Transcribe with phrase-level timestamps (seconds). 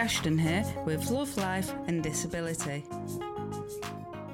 [0.00, 2.86] Ashton here with Love, Life and Disability.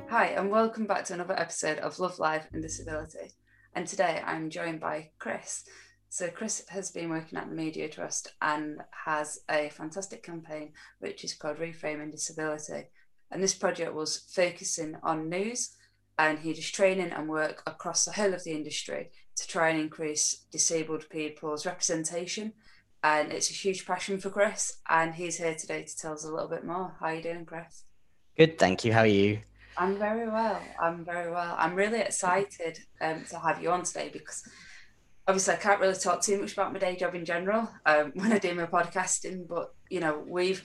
[0.08, 3.32] Hi, and welcome back to another episode of Love, Life and Disability.
[3.74, 5.64] And today I'm joined by Chris.
[6.08, 11.24] So, Chris has been working at the Media Trust and has a fantastic campaign which
[11.24, 12.84] is called Reframing Disability.
[13.32, 15.74] And this project was focusing on news,
[16.16, 19.80] and he does training and work across the whole of the industry to try and
[19.80, 22.52] increase disabled people's representation
[23.06, 24.78] and it's a huge passion for Chris.
[24.88, 26.96] And he's here today to tell us a little bit more.
[26.98, 27.84] How are you doing, Chris?
[28.36, 28.92] Good, thank you.
[28.92, 29.38] How are you?
[29.78, 30.60] I'm very well.
[30.80, 31.54] I'm very well.
[31.56, 34.42] I'm really excited um, to have you on today because
[35.28, 38.32] obviously I can't really talk too much about my day job in general um, when
[38.32, 40.64] I do my podcasting, but you know we've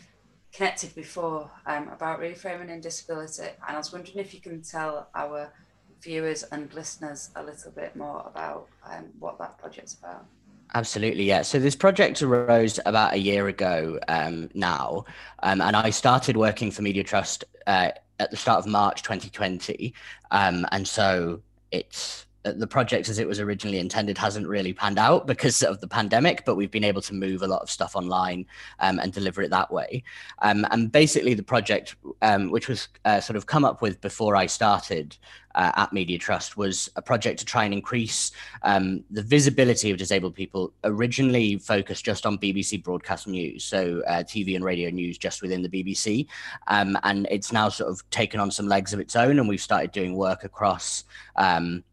[0.51, 5.09] connected before um, about reframing and disability, and I was wondering if you can tell
[5.13, 5.53] our
[6.01, 10.25] viewers and listeners a little bit more about um, what that project's about.
[10.73, 11.41] Absolutely, yeah.
[11.41, 15.03] So this project arose about a year ago um, now,
[15.43, 19.93] um, and I started working for Media Trust uh, at the start of March 2020,
[20.31, 25.27] um, and so it's the project as it was originally intended hasn't really panned out
[25.27, 28.45] because of the pandemic, but we've been able to move a lot of stuff online
[28.79, 30.03] um, and deliver it that way.
[30.41, 34.35] Um, and basically, the project, um, which was uh, sort of come up with before
[34.35, 35.17] I started
[35.53, 38.31] uh, at Media Trust, was a project to try and increase
[38.63, 40.73] um, the visibility of disabled people.
[40.83, 45.61] Originally focused just on BBC broadcast news, so uh, TV and radio news just within
[45.61, 46.25] the BBC,
[46.67, 49.61] um, and it's now sort of taken on some legs of its own, and we've
[49.61, 51.03] started doing work across.
[51.35, 51.83] Um,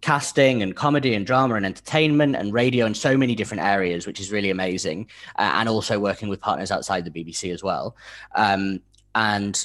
[0.00, 4.20] casting and comedy and drama and entertainment and radio and so many different areas, which
[4.20, 5.08] is really amazing.
[5.36, 7.96] Uh, and also working with partners outside the BBC as well.
[8.34, 8.80] Um,
[9.14, 9.64] and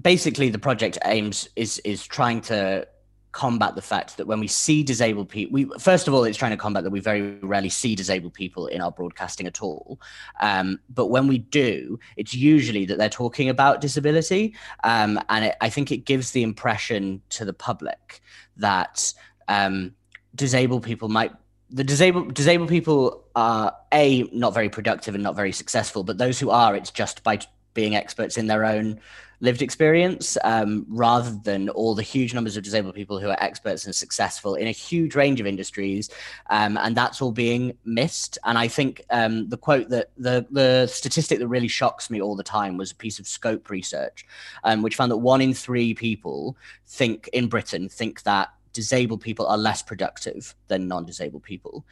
[0.00, 2.86] basically, the project aims is is trying to
[3.32, 6.52] combat the fact that when we see disabled people, we first of all, it's trying
[6.52, 10.00] to combat that we very rarely see disabled people in our broadcasting at all.
[10.40, 15.56] Um, but when we do, it's usually that they're talking about disability, um, and it,
[15.60, 18.22] I think it gives the impression to the public
[18.56, 19.12] that
[19.48, 19.94] um,
[20.34, 21.32] disabled people might
[21.70, 26.38] the disabled disabled people are a not very productive and not very successful, but those
[26.38, 27.38] who are, it's just by
[27.74, 29.00] being experts in their own
[29.40, 33.84] lived experience um, rather than all the huge numbers of disabled people who are experts
[33.86, 36.10] and successful in a huge range of industries
[36.50, 38.38] um, and that's all being missed.
[38.44, 42.36] And i think um, the quote that the, the statistic that really shocks me all
[42.36, 44.26] the time was a piece of scope research
[44.64, 49.46] um, which found that one in three people think in britain think that disabled people
[49.46, 51.84] are less productive than non-disabled people.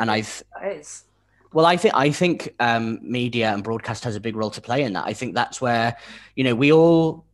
[0.00, 0.42] And i've
[1.52, 4.82] well, I think I think um, media and broadcast has a big role to play
[4.82, 5.04] in that.
[5.06, 5.96] I think that's where,
[6.34, 7.26] you know, we all,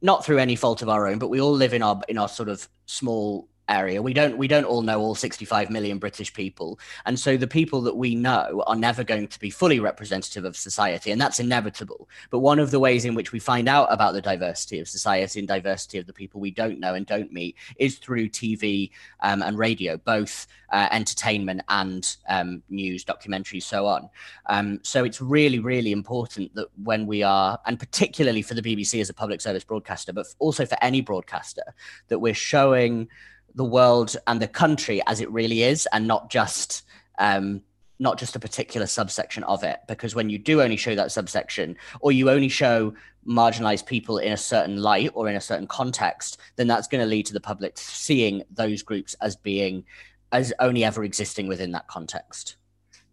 [0.00, 2.28] not through any fault of our own, but we all live in our in our
[2.28, 4.02] sort of small area.
[4.02, 7.80] We don't we don't all know all 65 million British people, and so the people
[7.82, 12.08] that we know are never going to be fully representative of society, and that's inevitable.
[12.30, 15.38] But one of the ways in which we find out about the diversity of society
[15.38, 19.42] and diversity of the people we don't know and don't meet is through TV um,
[19.42, 24.10] and radio, both uh, entertainment and um, news, documentaries, so on.
[24.46, 29.00] Um, so it's really really important that when we are, and particularly for the BBC
[29.00, 31.62] as a public service broadcaster, but also for any broadcaster,
[32.08, 33.08] that we're showing
[33.54, 36.82] the world and the country as it really is and not just
[37.18, 37.62] um,
[38.00, 39.80] not just a particular subsection of it.
[39.86, 42.94] Because when you do only show that subsection or you only show
[43.26, 47.06] marginalized people in a certain light or in a certain context then that's going to
[47.06, 49.84] lead to the public seeing those groups as being
[50.32, 52.56] as only ever existing within that context.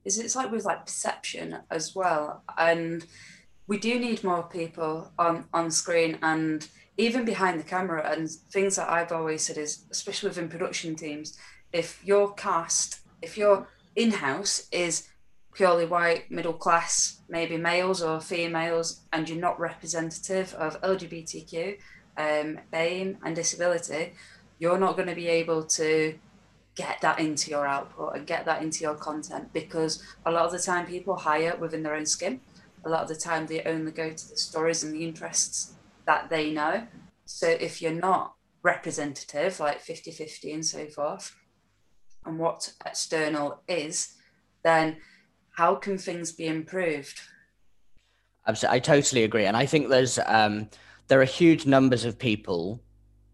[0.06, 3.06] Is it's like with like perception as well and
[3.68, 6.66] we do need more people on on screen and
[6.98, 11.38] even behind the camera and things that I've always said is, especially within production teams,
[11.72, 15.08] if your cast, if your in-house is
[15.54, 21.78] purely white, middle class, maybe males or females, and you're not representative of LGBTQ,
[22.18, 24.14] um, BAME and disability,
[24.60, 26.18] you're not going to be able to
[26.76, 30.52] get that into your output and get that into your content because a lot of
[30.52, 32.40] the time people hire within their own skin.
[32.86, 35.74] A lot of the time they only go to the stories and the interests
[36.08, 36.88] that they know.
[37.26, 38.34] So if you're not
[38.64, 41.36] representative, like 50 50 and so forth,
[42.26, 44.16] and what external is,
[44.64, 44.98] then
[45.52, 47.22] how can things be improved?
[48.48, 50.70] Absolutely, I totally agree, and I think there's um,
[51.08, 52.82] there are huge numbers of people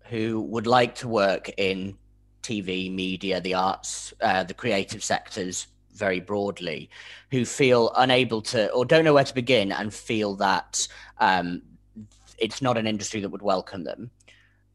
[0.09, 1.97] who would like to work in
[2.41, 6.89] TV, media, the arts, uh, the creative sectors very broadly,
[7.31, 10.87] who feel unable to or don't know where to begin and feel that
[11.19, 11.61] um,
[12.39, 14.11] it's not an industry that would welcome them.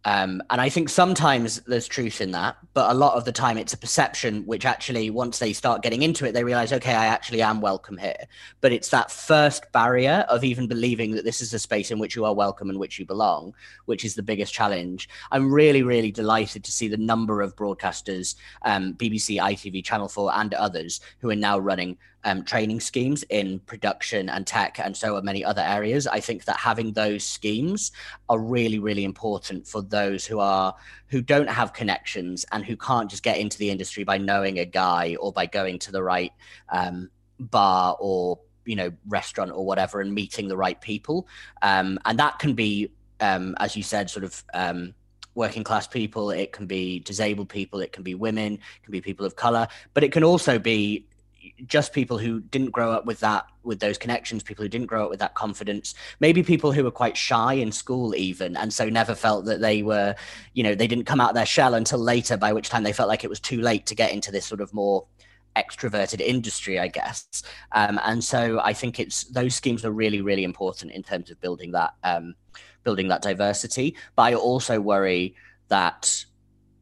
[0.05, 3.59] Um, and I think sometimes there's truth in that, but a lot of the time
[3.59, 7.07] it's a perception which actually, once they start getting into it, they realize, okay, I
[7.07, 8.27] actually am welcome here.
[8.61, 12.15] But it's that first barrier of even believing that this is a space in which
[12.15, 13.55] you are welcome and which you belong,
[13.87, 15.09] which is the biggest challenge.
[15.33, 20.33] I'm really, really delighted to see the number of broadcasters, um, BBC, ITV, Channel 4,
[20.37, 21.99] and others who are now running
[22.29, 26.07] um, training schemes in production and tech and so many other areas.
[26.07, 27.91] I think that having those schemes
[28.29, 30.75] are really, really important for those who are
[31.07, 34.67] who don't have connections and who can't just get into the industry by knowing a
[34.67, 36.33] guy or by going to the right
[36.69, 37.09] um,
[37.41, 41.27] bar or you know restaurant or whatever and meeting the right people.
[41.63, 42.91] Um, and that can be,
[43.21, 44.93] um, as you said, sort of um,
[45.35, 49.01] working class people, it can be disabled people, it can be women, it can be
[49.01, 51.07] people of color, but it can also be
[51.67, 55.05] just people who didn't grow up with that with those connections people who didn't grow
[55.05, 58.89] up with that confidence maybe people who were quite shy in school even and so
[58.89, 60.15] never felt that they were
[60.55, 62.93] you know they didn't come out of their shell until later by which time they
[62.93, 65.07] felt like it was too late to get into this sort of more
[65.57, 67.43] extroverted industry i guess.
[67.73, 71.41] Um, and so i think it's those schemes are really really important in terms of
[71.41, 72.35] building that um,
[72.85, 73.97] building that diversity.
[74.15, 75.35] But i also worry
[75.69, 76.25] that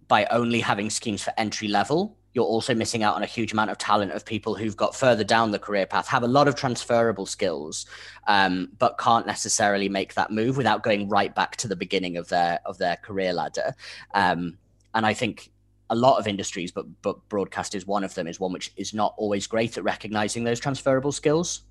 [0.08, 3.70] by only having schemes for entry level you're also missing out on a huge amount
[3.70, 6.54] of talent of people who've got further down the career path, have a lot of
[6.54, 7.86] transferable skills,
[8.26, 12.28] um, but can't necessarily make that move without going right back to the beginning of
[12.28, 13.74] their of their career ladder.
[14.12, 14.58] Um,
[14.94, 15.50] and I think
[15.88, 18.92] a lot of industries, but but broadcast is one of them, is one which is
[18.92, 21.62] not always great at recognizing those transferable skills.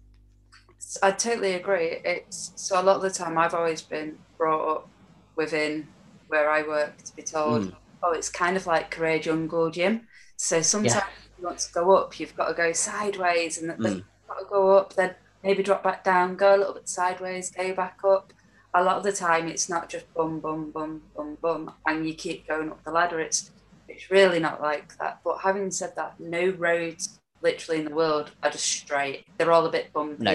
[1.03, 1.99] I totally agree.
[2.03, 4.89] It's so a lot of the time I've always been brought up
[5.35, 5.87] within
[6.27, 7.75] where I work to be told, mm.
[8.01, 10.07] oh, it's kind of like career jungle gym.
[10.37, 11.05] So sometimes yeah.
[11.39, 13.95] you want to go up, you've got to go sideways, and then mm.
[13.95, 17.51] you've got to go up, then maybe drop back down, go a little bit sideways,
[17.51, 18.33] go back up.
[18.73, 22.13] A lot of the time, it's not just bum, bum, bum, bum, bum, and you
[22.13, 23.19] keep going up the ladder.
[23.19, 23.51] It's
[23.87, 25.19] it's really not like that.
[25.23, 29.25] But having said that, no roads literally in the world are just straight.
[29.37, 30.31] They're all a bit bumpy, no.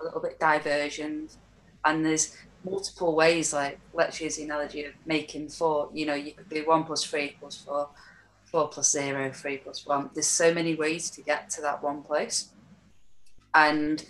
[0.00, 1.38] a little bit diversions,
[1.84, 3.52] and there's multiple ways.
[3.52, 5.88] Like let's use the analogy of making four.
[5.92, 7.88] You know, you could do one plus three equals four
[8.56, 10.08] four plus zero, three plus one.
[10.14, 12.48] There's so many ways to get to that one place.
[13.54, 14.02] And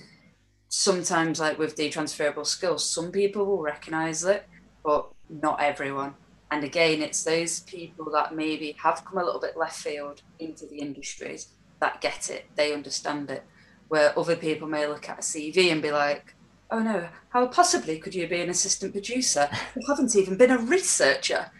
[0.68, 4.46] sometimes, like with the transferable skills, some people will recognize it,
[4.84, 6.14] but not everyone.
[6.52, 10.64] And again, it's those people that maybe have come a little bit left field into
[10.64, 11.48] the industries
[11.80, 13.42] that get it, they understand it.
[13.88, 16.36] Where other people may look at a CV and be like,
[16.70, 19.48] oh no, how possibly could you be an assistant producer?
[19.74, 21.50] You haven't even been a researcher.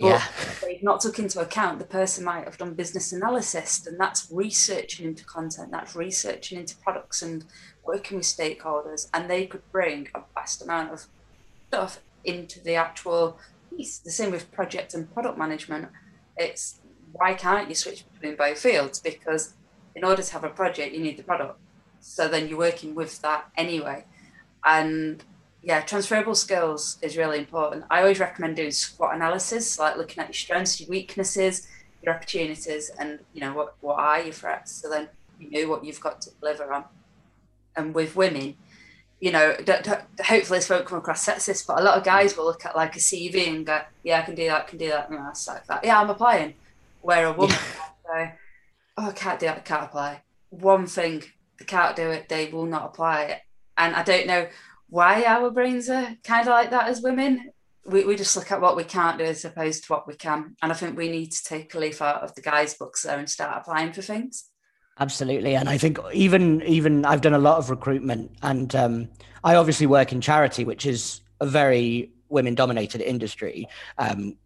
[0.00, 0.24] But yeah.
[0.62, 5.06] they've not took into account the person might have done business analysis, and that's researching
[5.06, 7.44] into content, that's researching into products and
[7.84, 11.06] working with stakeholders, and they could bring a vast amount of
[11.68, 13.38] stuff into the actual
[13.68, 13.98] piece.
[13.98, 15.88] The same with project and product management.
[16.36, 16.80] It's
[17.12, 19.00] why can't you switch between both fields?
[19.00, 19.54] Because
[19.94, 21.58] in order to have a project, you need the product.
[22.00, 24.06] So then you're working with that anyway.
[24.64, 25.22] And
[25.62, 27.84] yeah, transferable skills is really important.
[27.90, 31.68] I always recommend doing SWOT analysis, like looking at your strengths, your weaknesses,
[32.02, 34.72] your opportunities, and you know what what are your threats.
[34.72, 35.08] So then
[35.38, 36.84] you know what you've got to deliver on.
[37.76, 38.56] And with women,
[39.20, 42.36] you know, don't, don't, hopefully this won't come across sexist, but a lot of guys
[42.36, 44.78] will look at like a CV and go, "Yeah, I can do that, I can
[44.78, 45.84] do that," and that's like that.
[45.84, 46.54] Yeah, I'm applying.
[47.02, 47.56] Where a woman
[48.06, 48.30] go,
[48.96, 51.22] "Oh, I can't do that, I can't apply." One thing,
[51.58, 53.42] they can't do it, they will not apply it.
[53.76, 54.48] And I don't know
[54.90, 57.50] why our brains are kind of like that as women.
[57.86, 60.54] We, we just look at what we can't do as opposed to what we can.
[60.62, 63.18] And I think we need to take a leaf out of the guys' books there
[63.18, 64.50] and start applying for things.
[64.98, 69.08] Absolutely, and I think even even I've done a lot of recruitment, and um,
[69.42, 73.66] I obviously work in charity, which is a very women-dominated industry.
[73.96, 74.36] Um,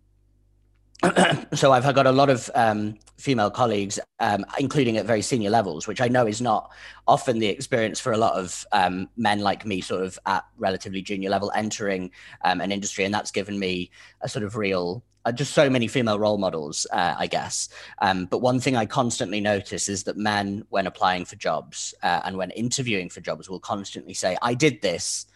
[1.54, 5.86] so I've got a lot of um, female colleagues, um, including at very senior levels,
[5.86, 6.70] which I know is not
[7.06, 11.02] often the experience for a lot of um, men like me, sort of at relatively
[11.02, 12.10] junior level, entering
[12.42, 15.04] um, an industry, and that's given me a sort of real.
[15.26, 17.70] Uh, just so many female role models, uh, I guess.
[18.02, 22.20] Um, but one thing I constantly notice is that men, when applying for jobs uh,
[22.24, 25.26] and when interviewing for jobs, will constantly say, "I did this."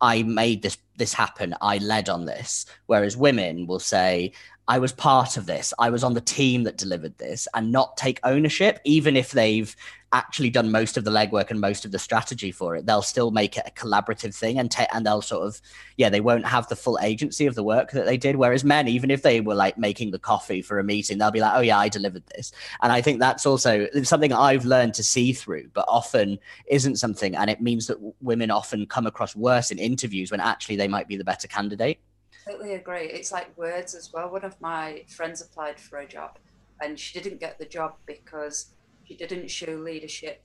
[0.00, 1.54] I made this this happen.
[1.60, 2.66] I led on this.
[2.86, 4.32] Whereas women will say,
[4.66, 5.74] I was part of this.
[5.78, 9.74] I was on the team that delivered this and not take ownership, even if they've
[10.14, 12.86] actually done most of the legwork and most of the strategy for it.
[12.86, 15.60] They'll still make it a collaborative thing and ta- and they'll sort of
[15.96, 18.36] yeah, they won't have the full agency of the work that they did.
[18.36, 21.40] Whereas men, even if they were like making the coffee for a meeting, they'll be
[21.40, 22.52] like, oh yeah, I delivered this.
[22.80, 27.34] And I think that's also something I've learned to see through, but often isn't something.
[27.34, 31.08] And it means that women often come across worse in interviews when actually they might
[31.08, 31.98] be the better candidate.
[32.44, 33.06] Completely agree.
[33.06, 34.30] It's like words as well.
[34.30, 36.38] One of my friends applied for a job
[36.82, 38.68] and she didn't get the job because
[39.04, 40.42] she didn't show leadership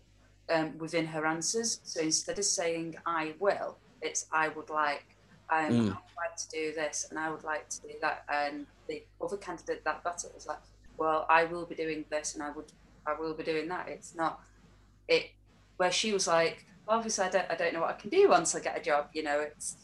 [0.49, 1.79] um, within her answers.
[1.83, 5.05] So instead of saying I will, it's I would like.
[5.51, 5.73] Um, mm.
[5.73, 8.23] I would like to do this and I would like to do that.
[8.29, 10.59] And the other candidate that got it was like,
[10.97, 12.71] well, I will be doing this and I would,
[13.05, 13.87] I will be doing that.
[13.87, 14.41] It's not
[15.07, 15.31] it
[15.77, 18.29] where she was like, well, obviously I don't, I don't know what I can do
[18.29, 19.07] once I get a job.
[19.13, 19.77] You know, it's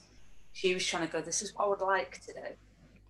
[0.55, 2.39] she was trying to go, this is what I would like to do.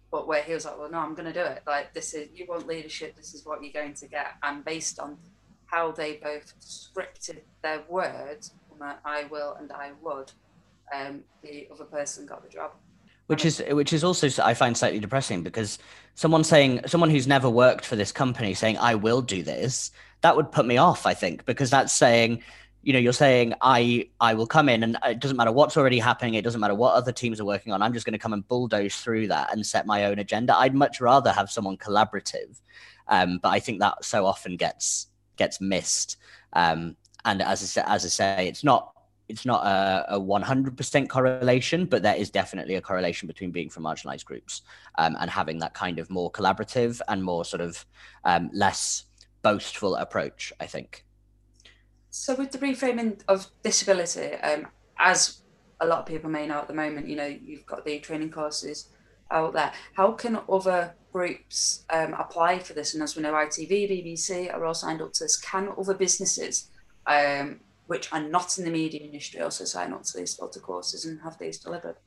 [0.10, 1.62] But where he was like, well, no, I'm going to do it.
[1.68, 4.32] Like, this is, you want leadership, this is what you're going to get.
[4.42, 5.16] And based on
[5.68, 10.32] how they both scripted their words, I will and I would,
[10.92, 12.72] um, the other person got the job.
[13.28, 15.80] Which is which is also I find slightly depressing because
[16.14, 19.90] someone saying someone who's never worked for this company saying I will do this
[20.22, 22.44] that would put me off I think because that's saying
[22.86, 26.00] you know you're saying i i will come in and it doesn't matter what's already
[26.00, 28.32] happening it doesn't matter what other teams are working on i'm just going to come
[28.32, 32.62] and bulldoze through that and set my own agenda i'd much rather have someone collaborative
[33.08, 36.18] um, but i think that so often gets gets missed
[36.54, 38.96] um, and as I, as I say it's not
[39.28, 43.82] it's not a, a 100% correlation, but there is definitely a correlation between being from
[43.82, 44.62] marginalized groups
[45.00, 47.86] um, and having that kind of more collaborative and more sort of
[48.24, 49.06] um, less
[49.42, 51.06] boastful approach, I think.
[52.18, 54.68] So with the reframing of disability, um,
[54.98, 55.42] as
[55.82, 58.32] a lot of people may know at the moment, you know, you've got the training
[58.32, 58.88] courses
[59.32, 59.74] out there.
[59.96, 62.94] How can other groups um, apply for this?
[62.94, 65.36] And as we know, ITV, BBC are all signed up to this.
[65.36, 66.70] Can other businesses,
[67.06, 70.64] um, which are not in the media industry, also sign up to these sort of
[70.64, 71.98] courses and have these delivered?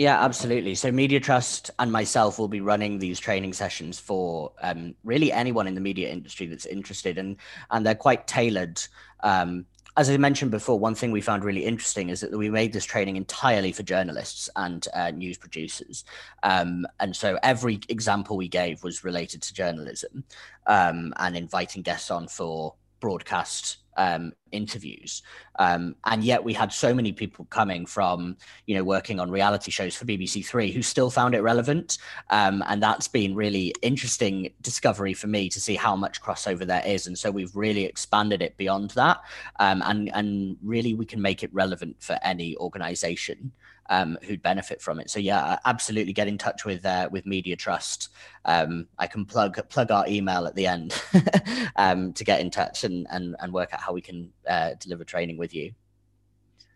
[0.00, 0.76] Yeah, absolutely.
[0.76, 5.66] So Media Trust and myself will be running these training sessions for um, really anyone
[5.66, 7.36] in the media industry that's interested, and
[7.70, 8.80] and they're quite tailored.
[9.22, 9.66] Um,
[9.98, 12.86] as I mentioned before, one thing we found really interesting is that we made this
[12.86, 16.06] training entirely for journalists and uh, news producers,
[16.44, 20.24] um, and so every example we gave was related to journalism,
[20.66, 25.22] um, and inviting guests on for broadcast um, interviews.
[25.58, 29.70] Um, and yet we had so many people coming from, you know, working on reality
[29.70, 31.98] shows for BBC Three who still found it relevant.
[32.30, 36.82] Um, and that's been really interesting discovery for me to see how much crossover there
[36.84, 37.06] is.
[37.06, 39.20] And so we've really expanded it beyond that.
[39.58, 43.52] Um, and, and really we can make it relevant for any organization
[43.90, 45.10] um, who'd benefit from it.
[45.10, 48.08] So yeah, absolutely get in touch with uh, with Media Trust.
[48.46, 50.94] Um, I can plug plug our email at the end
[51.76, 55.04] um, to get in touch and, and and work out how we can uh, deliver
[55.04, 55.72] training with you.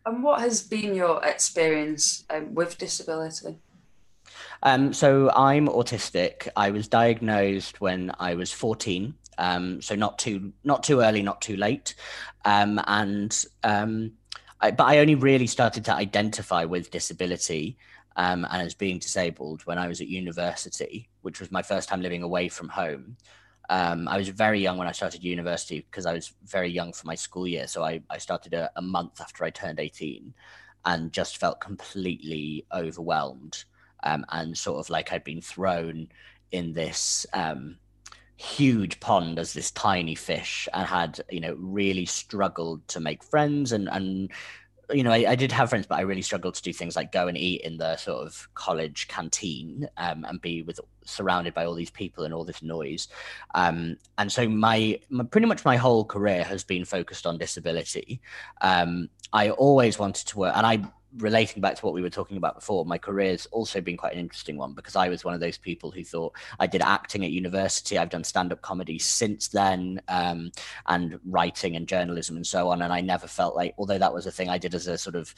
[0.05, 3.57] And what has been your experience um, with disability?
[4.63, 6.49] Um, so I'm autistic.
[6.57, 9.15] I was diagnosed when I was 14.
[9.39, 11.95] Um, so not too not too early, not too late,
[12.45, 14.13] um, and um,
[14.65, 17.77] I, but I only really started to identify with disability
[18.17, 22.01] um, and as being disabled when I was at university, which was my first time
[22.01, 23.19] living away from home.
[23.69, 27.07] Um, I was very young when I started university because I was very young for
[27.07, 27.67] my school year.
[27.67, 30.33] So I, I started a, a month after I turned 18
[30.87, 33.65] and just felt completely overwhelmed
[34.03, 36.09] um, and sort of like I'd been thrown
[36.53, 37.77] in this um,
[38.37, 43.73] huge pond as this tiny fish and had you know really struggled to make friends.
[43.73, 44.31] And and
[44.93, 47.11] you know I, I, did have friends but i really struggled to do things like
[47.11, 51.65] go and eat in the sort of college canteen um, and be with surrounded by
[51.65, 53.09] all these people and all this noise.
[53.55, 58.21] Um, and so my, my, pretty much my whole career has been focused on disability.
[58.61, 60.81] Um, i always wanted to work and i
[61.19, 64.19] relating back to what we were talking about before, my career's also been quite an
[64.19, 67.31] interesting one because I was one of those people who thought I did acting at
[67.31, 67.99] university.
[67.99, 70.51] I've done stand up comedy since then, um,
[70.87, 72.83] and writing and journalism and so on.
[72.83, 75.17] And I never felt like, although that was a thing I did as a sort
[75.17, 75.35] of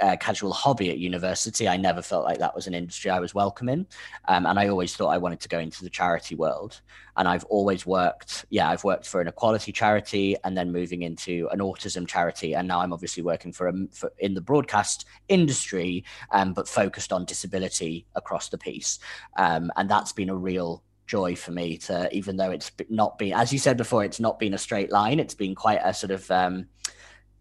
[0.00, 1.68] uh, casual hobby at university.
[1.68, 3.86] I never felt like that was an industry I was welcome in.
[4.26, 6.80] Um, and I always thought I wanted to go into the charity world.
[7.16, 11.48] And I've always worked, yeah, I've worked for an equality charity and then moving into
[11.50, 12.54] an autism charity.
[12.54, 17.12] And now I'm obviously working for, a, for in the broadcast industry, um, but focused
[17.12, 19.00] on disability across the piece.
[19.36, 23.32] Um, and that's been a real joy for me to, even though it's not been,
[23.32, 25.18] as you said before, it's not been a straight line.
[25.18, 26.66] It's been quite a sort of, um,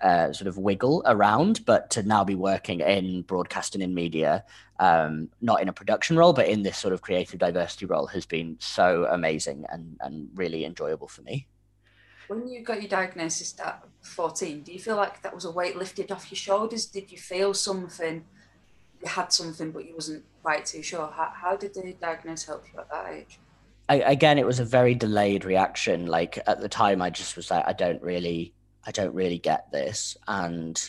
[0.01, 4.44] uh, sort of wiggle around, but to now be working in broadcasting in media,
[4.80, 8.25] um, not in a production role, but in this sort of creative diversity role has
[8.25, 11.48] been so amazing and, and really enjoyable for me.
[12.27, 15.77] When you got your diagnosis at 14, do you feel like that was a weight
[15.77, 16.86] lifted off your shoulders?
[16.86, 18.25] Did you feel something?
[19.01, 21.08] You had something, but you wasn't quite too sure.
[21.08, 23.39] How, how did the diagnosis help you at that age?
[23.89, 26.08] I, again, it was a very delayed reaction.
[26.08, 28.54] Like at the time, I just was like, I don't really
[28.88, 30.17] I don't really get this.
[30.27, 30.82] And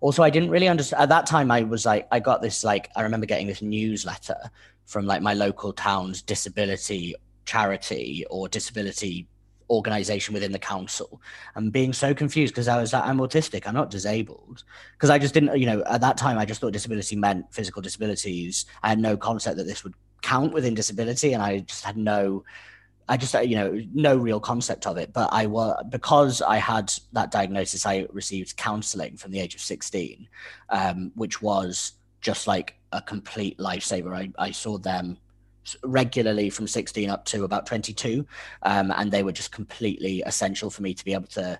[0.00, 1.50] also, I didn't really understand at that time.
[1.50, 4.38] I was like, I got this, like, I remember getting this newsletter
[4.86, 7.14] from like my local town's disability
[7.44, 9.26] charity or disability
[9.70, 11.20] organization within the council
[11.54, 14.64] and being so confused because I was like, I'm autistic, I'm not disabled.
[14.92, 17.82] Because I just didn't, you know, at that time, I just thought disability meant physical
[17.82, 18.66] disabilities.
[18.82, 21.32] I had no concept that this would count within disability.
[21.32, 22.44] And I just had no,
[23.08, 25.12] I just, you know, no real concept of it.
[25.12, 29.60] But I was, because I had that diagnosis, I received counseling from the age of
[29.60, 30.28] 16,
[30.68, 34.14] um, which was just like a complete lifesaver.
[34.14, 35.18] I, I saw them
[35.82, 38.26] regularly from 16 up to about 22
[38.62, 41.58] um, and they were just completely essential for me to be able to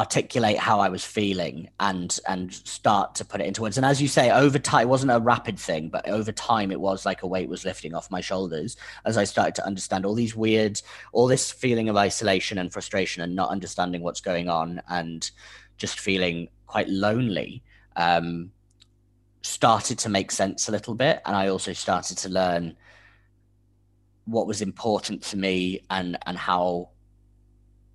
[0.00, 3.76] articulate how I was feeling and and start to put it into words.
[3.76, 6.80] And as you say, over time, it wasn't a rapid thing, but over time, it
[6.80, 10.14] was like a weight was lifting off my shoulders as I started to understand all
[10.14, 10.80] these weird,
[11.12, 15.30] all this feeling of isolation and frustration and not understanding what's going on and
[15.76, 17.62] just feeling quite lonely.
[17.94, 18.52] Um,
[19.42, 22.76] started to make sense a little bit and i also started to learn
[24.26, 26.90] what was important to me and and how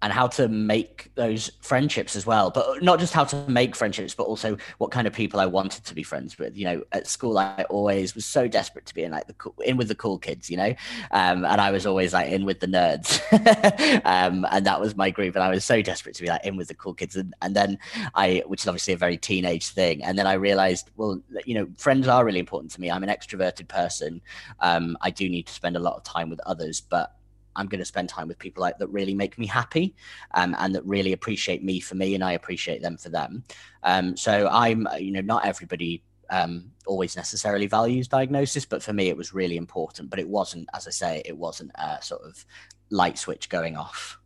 [0.06, 2.52] and how to make those friendships as well.
[2.52, 5.84] But not just how to make friendships but also what kind of people i wanted
[5.84, 6.56] to be friends with.
[6.56, 9.56] You know at school i always was so desperate to be in like the cool,
[9.66, 10.76] in with the cool kids you know?
[11.10, 13.20] Um, and i was always like in with the nerds.
[14.06, 16.56] Um, and that was my group and i was so desperate to be like in
[16.56, 17.16] with the cool kids.
[17.16, 17.80] And, and then
[18.14, 21.68] i which is obviously a very teenage thing and then i realized well you know
[21.78, 22.92] friends are really important to me.
[22.92, 24.22] I'm an extroverted person.
[24.60, 27.16] Um, i do need to spend a lot of time with others but
[27.56, 29.96] I'm going to spend time with people like that really make me happy
[30.34, 33.44] um, and that really appreciate me for me and I appreciate them for them.
[33.84, 39.10] Um, so I'm, you know, not everybody um, always necessarily values diagnosis, but for me
[39.10, 40.10] it was really important.
[40.10, 42.46] But it wasn't, as I say, it wasn't a sort of
[42.90, 44.20] light switch going off.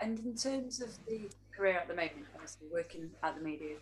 [0.00, 3.76] And in terms of the career at the moment, obviously working at the media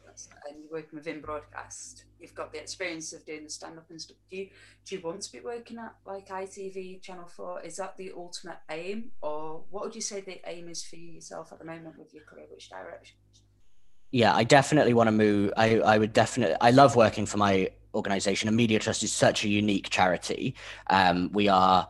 [0.48, 4.00] and you're working within broadcast, you've got the experience of doing the stand up and
[4.00, 4.16] stuff.
[4.30, 4.48] Do you
[4.86, 7.62] do you want to be working at like ITV Channel Four?
[7.62, 11.52] Is that the ultimate aim, or what would you say the aim is for yourself
[11.52, 12.46] at the moment with your career?
[12.50, 13.16] Which direction?
[14.10, 15.52] Yeah, I definitely want to move.
[15.56, 16.56] I I would definitely.
[16.60, 20.54] I love working for my organization, and Media Trust is such a unique charity.
[20.88, 21.88] Um, we are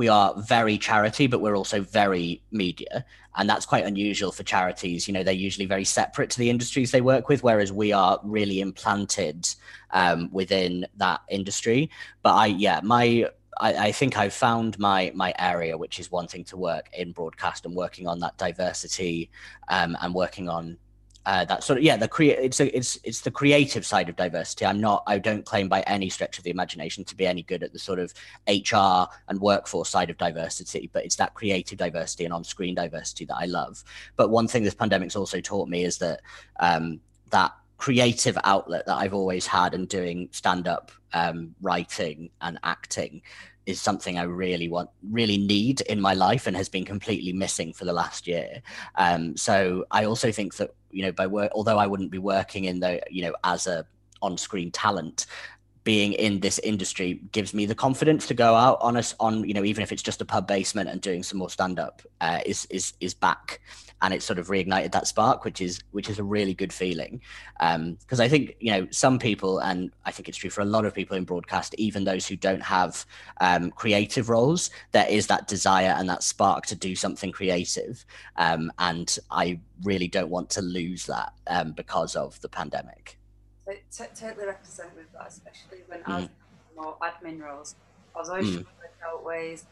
[0.00, 3.04] we are very charity, but we're also very media.
[3.36, 5.06] And that's quite unusual for charities.
[5.06, 8.18] You know, they're usually very separate to the industries they work with, whereas we are
[8.24, 9.46] really implanted
[9.90, 11.90] um, within that industry.
[12.22, 13.26] But I, yeah, my,
[13.60, 17.66] I, I think I've found my my area, which is wanting to work in broadcast
[17.66, 19.28] and working on that diversity
[19.68, 20.78] um, and working on
[21.26, 24.16] uh, that sort of yeah the create it's a, it's it's the creative side of
[24.16, 27.42] diversity i'm not i don't claim by any stretch of the imagination to be any
[27.42, 28.12] good at the sort of
[28.48, 33.36] hr and workforce side of diversity but it's that creative diversity and on-screen diversity that
[33.36, 33.84] i love
[34.16, 36.20] but one thing this pandemic's also taught me is that
[36.60, 43.20] um, that creative outlet that i've always had and doing stand-up um, writing and acting
[43.66, 47.72] is something I really want, really need in my life, and has been completely missing
[47.72, 48.62] for the last year.
[48.96, 52.64] Um, so I also think that you know, by work, although I wouldn't be working
[52.64, 53.86] in the, you know, as a
[54.22, 55.26] on-screen talent,
[55.84, 59.54] being in this industry gives me the confidence to go out on us on you
[59.54, 62.40] know even if it's just a pub basement and doing some more stand up uh,
[62.46, 63.60] is is is back.
[64.02, 67.20] And it's sort of reignited that spark which is which is a really good feeling.
[67.58, 70.66] Because um, i think you know some people and i think it's true for a
[70.66, 73.04] lot of people in broadcast even those who don't have
[73.42, 78.04] um, creative roles there is that desire and that spark to do something creative.
[78.36, 83.19] Um, and i really don't want to lose that um, because of the pandemic
[83.74, 86.08] t- totally represent with that, especially when mm.
[86.08, 86.28] I was
[86.76, 87.74] more admin roles.
[88.14, 88.52] I was always mm.
[88.52, 89.64] trying to out ways.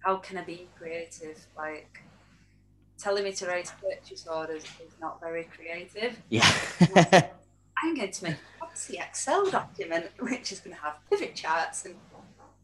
[0.00, 1.38] How can I be creative?
[1.56, 2.02] Like
[2.98, 6.20] telling me to raise purchase orders is not very creative.
[6.28, 6.48] Yeah.
[7.82, 11.94] I'm going to make a Excel document which is going to have pivot charts and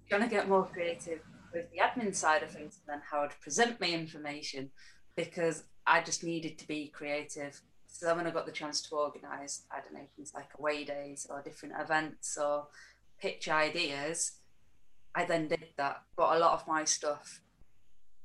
[0.09, 1.21] trying to get more creative
[1.53, 4.71] with the admin side of things and then how I'd present my information
[5.17, 7.61] because I just needed to be creative
[7.97, 10.85] so then when I got the chance to organise, I don't know, things like away
[10.85, 12.67] days or different events or
[13.19, 14.33] pitch ideas,
[15.15, 16.03] I then did that.
[16.15, 17.41] But a lot of my stuff,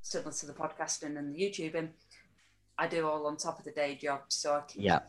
[0.02, 1.88] similar to the podcasting and the YouTubing,
[2.78, 4.24] I do all on top of the day job.
[4.28, 5.00] So I can yeah.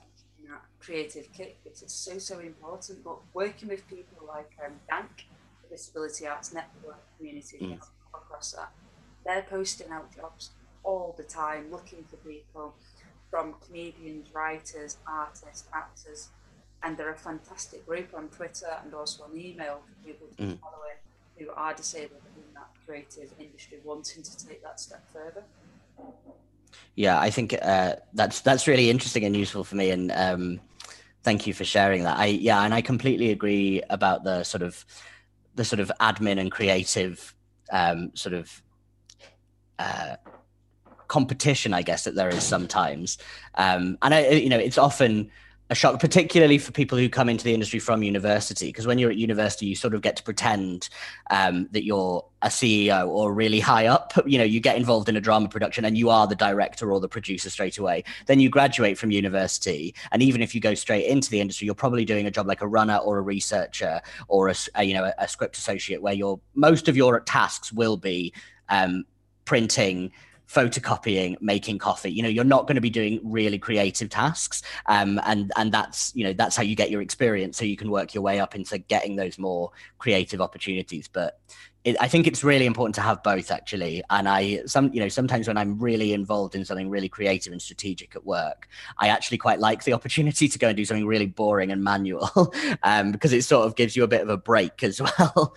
[0.48, 3.02] that creative kick, which is so, so important.
[3.02, 5.24] But working with people like um, DANC,
[5.64, 7.80] the Disability Arts Network community, mm.
[8.14, 8.70] across that,
[9.26, 10.50] they're posting out jobs
[10.84, 12.74] all the time, looking for people
[13.32, 16.28] from comedians, writers, artists, actors,
[16.82, 20.60] and they're a fantastic group on Twitter and also on email for people to mm.
[20.60, 21.00] follow it
[21.42, 25.42] who are disabled in that creative industry wanting to take that step further.
[26.94, 29.90] Yeah, I think uh, that's that's really interesting and useful for me.
[29.90, 30.60] And um,
[31.22, 32.18] Thank you for sharing that.
[32.18, 34.84] I yeah, and I completely agree about the sort of
[35.54, 37.34] the sort of admin and creative
[37.70, 38.62] um, sort of
[39.78, 40.16] uh,
[41.12, 43.18] competition, I guess that there is sometimes.
[43.56, 45.30] Um, and I, you know, it's often
[45.68, 49.10] a shock, particularly for people who come into the industry from university, because when you're
[49.10, 50.88] at university, you sort of get to pretend
[51.28, 54.14] um, that you're a CEO or really high up.
[54.32, 56.98] You know, you get involved in a drama production and you are the director or
[56.98, 58.04] the producer straight away.
[58.24, 61.74] Then you graduate from university, and even if you go straight into the industry, you're
[61.74, 65.04] probably doing a job like a runner or a researcher or a, a you know
[65.04, 68.32] a, a, script associate, where your most of your tasks will be
[68.70, 69.04] um,
[69.44, 70.10] printing
[70.52, 72.12] photocopying, making coffee.
[72.12, 76.14] You know, you're not going to be doing really creative tasks, um, and and that's
[76.14, 78.54] you know that's how you get your experience, so you can work your way up
[78.54, 81.08] into getting those more creative opportunities.
[81.08, 81.40] But
[81.84, 84.02] it, I think it's really important to have both actually.
[84.10, 87.60] And I some you know sometimes when I'm really involved in something really creative and
[87.60, 91.26] strategic at work, I actually quite like the opportunity to go and do something really
[91.26, 94.82] boring and manual um, because it sort of gives you a bit of a break
[94.82, 95.56] as well.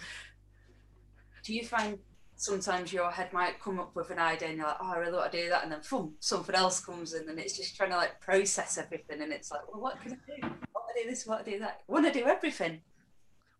[1.44, 2.00] Do you find
[2.46, 5.14] sometimes your head might come up with an idea and you're like, oh, I really
[5.14, 5.64] want to do that.
[5.64, 9.22] And then boom, something else comes in and it's just trying to like process everything.
[9.22, 10.48] And it's like, well, what can I do?
[10.48, 11.82] I want to do this, what to do that.
[11.90, 12.82] I want to do everything.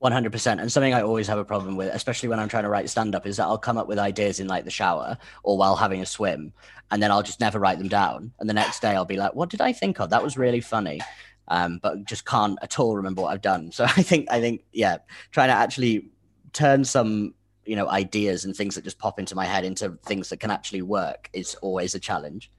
[0.04, 2.90] 100% and something i always have a problem with especially when i'm trying to write
[2.90, 5.76] stand up is that i'll come up with ideas in like the shower or while
[5.76, 6.52] having a swim
[6.92, 9.34] and then i'll just never write them down and the next day i'll be like
[9.34, 11.00] what did i think of that was really funny
[11.48, 14.66] um, but just can't at all remember what i've done so i think i think
[14.74, 14.98] yeah
[15.32, 16.10] trying to actually
[16.52, 17.34] turn some
[17.66, 20.52] you know ideas and things that just pop into my head into things that can
[20.52, 22.52] actually work is always a challenge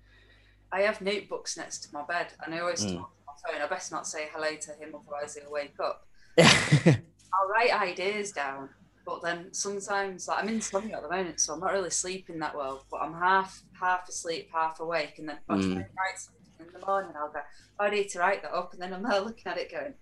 [0.73, 2.97] i have notebooks next to my bed and i always mm.
[2.97, 6.07] talk on my phone i best not say hello to him otherwise he'll wake up
[6.38, 8.69] i'll write ideas down
[9.05, 12.57] but then sometimes like i'm insomnia at the moment so i'm not really sleeping that
[12.57, 15.77] well but i'm half half asleep half awake and then mm.
[15.77, 17.40] write something in the morning i'll go
[17.79, 19.95] oh, i need to write that up and then i'm there looking at it going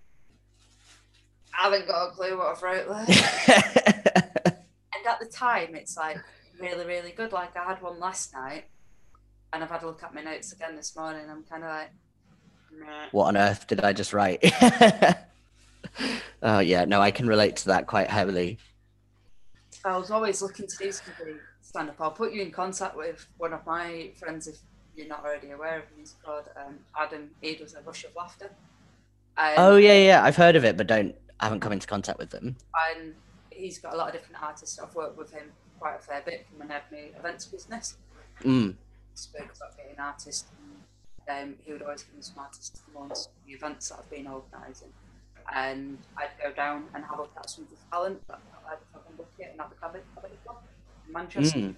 [1.56, 4.22] I haven't got a clue what I've wrote there.
[5.06, 6.18] at the time, it's like
[6.60, 7.32] really, really good.
[7.32, 8.64] Like I had one last night,
[9.52, 11.26] and I've had a look at my notes again this morning.
[11.30, 11.90] I'm kind of like,
[12.72, 13.06] Meh.
[13.12, 14.38] what on earth did I just write?
[16.42, 18.58] oh yeah, no, I can relate to that quite heavily.
[19.84, 21.38] I was always looking to do something
[21.74, 21.96] stand up.
[22.00, 24.58] I'll put you in contact with one of my friends if
[24.94, 25.98] you're not already aware of him.
[25.98, 27.30] He's called um, Adam.
[27.40, 28.50] He does a rush of laughter.
[29.36, 32.18] Um, oh yeah, yeah, I've heard of it, but don't I haven't come into contact
[32.18, 32.56] with them.
[32.96, 33.14] And
[33.54, 34.78] he's got a lot of different artists.
[34.78, 37.96] I've worked with him quite a fair bit from an Ebony events business.
[38.42, 38.74] Mm.
[39.14, 40.44] Spoke about getting artists.
[41.26, 44.26] And, um, he would always give me some artists to the events that I've been
[44.26, 44.92] organising.
[45.54, 48.78] And I'd go down and have a look at some of the talent that I'd
[48.92, 50.00] fucking book it and have a cabin
[51.06, 51.74] in Manchester mm.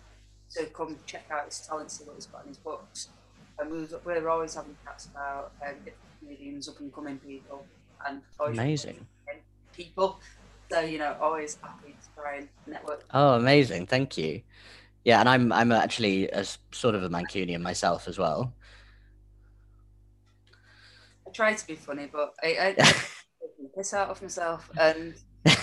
[0.54, 3.08] to come check out his talent, see what he's got in his books.
[3.58, 7.64] And we are we're always having chats about um, different comedians, up and coming people,
[8.06, 9.06] and amazing
[9.76, 10.18] people
[10.70, 13.04] so you know, always happy to try and network.
[13.12, 13.86] Oh, amazing!
[13.86, 14.42] Thank you.
[15.04, 18.52] Yeah, and I'm I'm actually a sort of a Mancunian myself as well.
[21.26, 22.94] I try to be funny, but I, I, I
[23.76, 25.56] piss out of myself, and and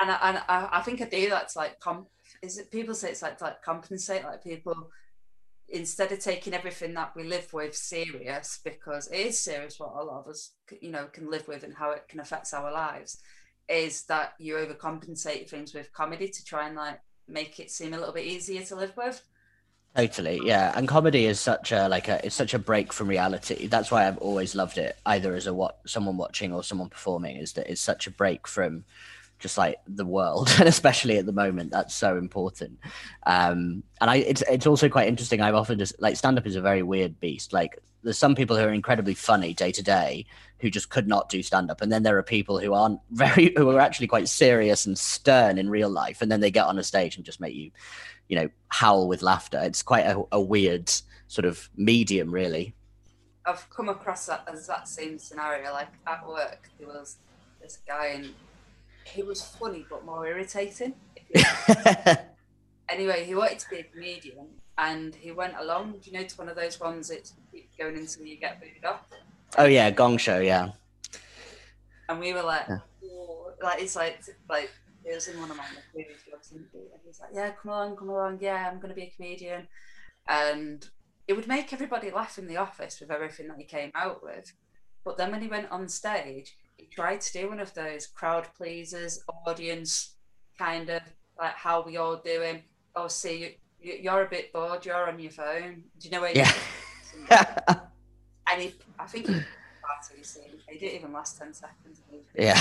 [0.00, 2.08] I, and I, I think I do that to like comp.
[2.42, 4.90] Is it people say it's like to like compensate like people
[5.68, 10.04] instead of taking everything that we live with serious because it is serious what a
[10.04, 13.18] lot of us you know can live with and how it can affect our lives
[13.68, 17.98] is that you overcompensate things with comedy to try and like make it seem a
[17.98, 19.22] little bit easier to live with.
[19.96, 20.72] Totally, yeah.
[20.74, 23.68] And comedy is such a like a it's such a break from reality.
[23.68, 27.36] That's why I've always loved it, either as a what someone watching or someone performing,
[27.36, 28.84] is that it's such a break from
[29.38, 32.78] just like the world and especially at the moment that's so important
[33.26, 36.56] um and i it's it's also quite interesting i've often just like stand up is
[36.56, 40.24] a very weird beast like there's some people who are incredibly funny day to day
[40.64, 43.52] who just could not do stand up and then there are people who aren't very
[43.56, 46.22] who are actually quite serious and stern in real life.
[46.22, 47.70] And then they get on a stage and just make you
[48.28, 49.60] you know howl with laughter.
[49.62, 50.90] It's quite a, a weird
[51.28, 52.74] sort of medium really.
[53.44, 57.18] I've come across that as that same scenario like at work there was
[57.60, 58.30] this guy and
[59.04, 60.94] he was funny but more irritating
[62.88, 64.46] anyway he wanted to be a comedian
[64.78, 65.96] and he went along.
[66.04, 69.10] You know to one of those ones that keep going until you get booed off
[69.56, 70.70] Oh yeah, Gong Show, yeah.
[72.08, 72.78] And we were like, yeah.
[73.04, 74.70] Oh, like it's like like
[75.04, 76.64] it was in one of my previous jobs, and
[77.04, 79.68] he's like, yeah, come along, come along, yeah, I'm gonna be a comedian,
[80.28, 80.88] and
[81.28, 84.52] it would make everybody laugh in the office with everything that he came out with.
[85.04, 88.48] But then when he went on stage, he tried to do one of those crowd
[88.56, 90.16] pleasers, audience
[90.58, 91.02] kind of
[91.38, 92.62] like how we all doing.
[92.96, 94.84] Oh, see, you, you're a bit bored.
[94.84, 95.84] You're on your phone.
[95.98, 96.32] Do you know where?
[96.34, 96.52] Yeah.
[98.54, 99.26] and he, I think
[100.68, 102.00] he didn't even last 10 seconds.
[102.36, 102.60] Yeah.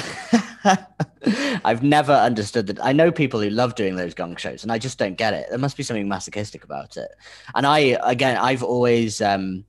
[1.65, 2.83] I've never understood that.
[2.83, 5.47] I know people who love doing those gong shows and I just don't get it.
[5.49, 7.09] There must be something masochistic about it.
[7.55, 9.65] And I, again, I've always, um,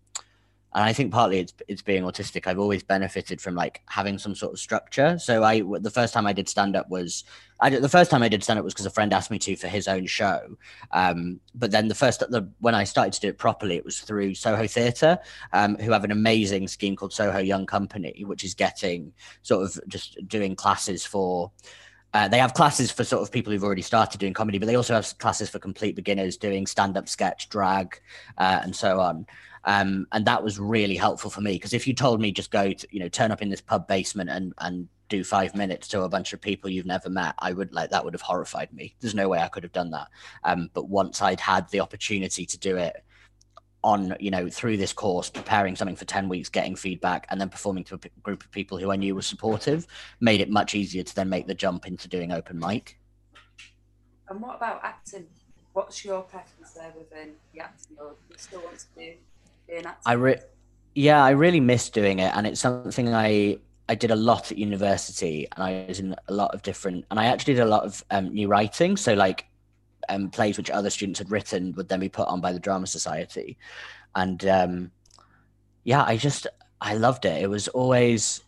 [0.75, 2.47] and I think partly it's it's being autistic.
[2.47, 5.19] I've always benefited from like having some sort of structure.
[5.19, 7.23] So I the first time I did stand up was
[7.61, 9.39] I did, the first time I did stand up was because a friend asked me
[9.39, 10.57] to for his own show.
[10.91, 14.01] Um, but then the first the when I started to do it properly, it was
[14.01, 15.19] through Soho Theatre,
[15.53, 19.81] um, who have an amazing scheme called Soho Young Company, which is getting sort of
[19.89, 21.53] just doing classes for.
[22.13, 24.77] Uh, they have classes for sort of people who've already started doing comedy, but they
[24.77, 28.01] also have classes for complete beginners doing stand-up, sketch, drag,
[28.39, 29.27] uh, and so on.
[29.67, 32.73] Um, and that was really helpful for me because if you told me just go
[32.73, 36.03] to, you know, turn up in this pub basement and, and do five minutes to
[36.03, 38.95] a bunch of people you've never met, I would like that would have horrified me.
[39.01, 40.09] There's no way I could have done that.
[40.45, 43.05] Um, but once I'd had the opportunity to do it
[43.83, 47.49] on, you know, through this course, preparing something for 10 weeks, getting feedback, and then
[47.49, 49.87] performing to a p- group of people who I knew were supportive,
[50.21, 52.99] made it much easier to then make the jump into doing open mic.
[54.29, 55.27] And what about acting?
[55.75, 59.13] What's your preference there within the acting, or you still want to do
[60.05, 60.41] I re-
[60.95, 64.59] yeah, I really miss doing it, and it's something I I did a lot at
[64.59, 67.85] university, and I was in a lot of different, and I actually did a lot
[67.85, 68.97] of um, new writing.
[68.97, 69.47] So like
[70.09, 72.87] um, plays which other students had written would then be put on by the Drama
[72.87, 73.57] Society,
[74.15, 74.91] and um,
[75.85, 76.47] yeah, I just
[76.81, 77.43] I loved it.
[77.43, 78.43] It was always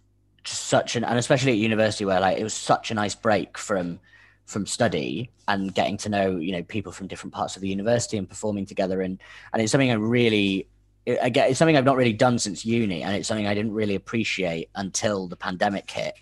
[0.44, 3.58] just such an, and especially at university where like it was such a nice break
[3.58, 4.00] from
[4.46, 8.16] from study and getting to know you know people from different parts of the university
[8.16, 9.18] and performing together and
[9.52, 10.68] and it's something I really
[11.06, 13.94] Get it's something I've not really done since uni, and it's something I didn't really
[13.94, 16.14] appreciate until the pandemic hit.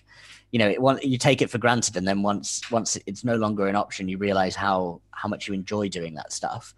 [0.53, 3.67] You know, it, you take it for granted, and then once once it's no longer
[3.67, 6.75] an option, you realize how how much you enjoy doing that stuff.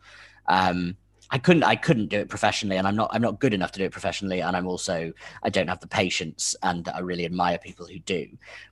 [0.47, 0.97] Um,
[1.31, 3.79] I couldn't I couldn't do it professionally, and I'm not I'm not good enough to
[3.81, 7.59] do it professionally, and I'm also I don't have the patience, and I really admire
[7.59, 8.29] people who do.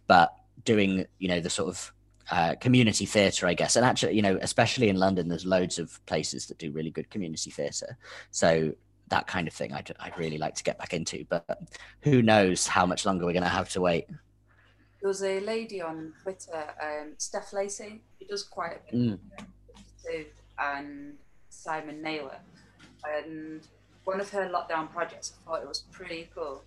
[0.06, 0.32] But
[0.64, 1.92] doing you know the sort of
[2.30, 6.04] uh, community theatre, I guess, and actually you know especially in London, there's loads of
[6.06, 7.98] places that do really good community theatre.
[8.30, 8.72] So
[9.08, 11.24] that kind of thing I'd, I'd really like to get back into.
[11.28, 11.60] But
[12.02, 14.06] who knows how much longer we're going to have to wait.
[15.00, 19.18] There was a lady on Twitter, um, Steph Lacey, She does quite a bit
[20.08, 20.24] mm.
[20.58, 21.14] and
[21.50, 22.38] Simon Naylor.
[23.04, 23.60] And
[24.04, 26.62] one of her lockdown projects, I thought it was pretty cool.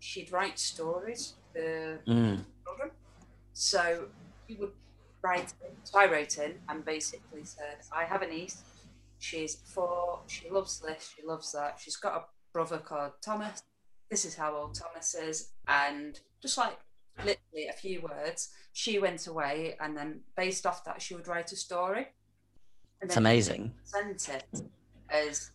[0.00, 2.40] She'd write stories for mm.
[2.64, 2.90] children.
[3.52, 4.06] So
[4.48, 4.72] you would
[5.22, 5.52] write,
[5.84, 8.62] so I wrote in and basically said, I have a niece
[9.18, 10.20] She's four.
[10.26, 11.14] She loves this.
[11.16, 11.78] She loves that.
[11.80, 13.62] She's got a brother called Thomas.
[14.10, 15.50] This is how old Thomas is.
[15.66, 16.78] And just like
[17.18, 19.76] literally a few words, she went away.
[19.80, 22.08] And then based off that, she would write a story.
[23.00, 23.74] And it's amazing.
[23.84, 24.62] Sent it
[25.10, 25.50] as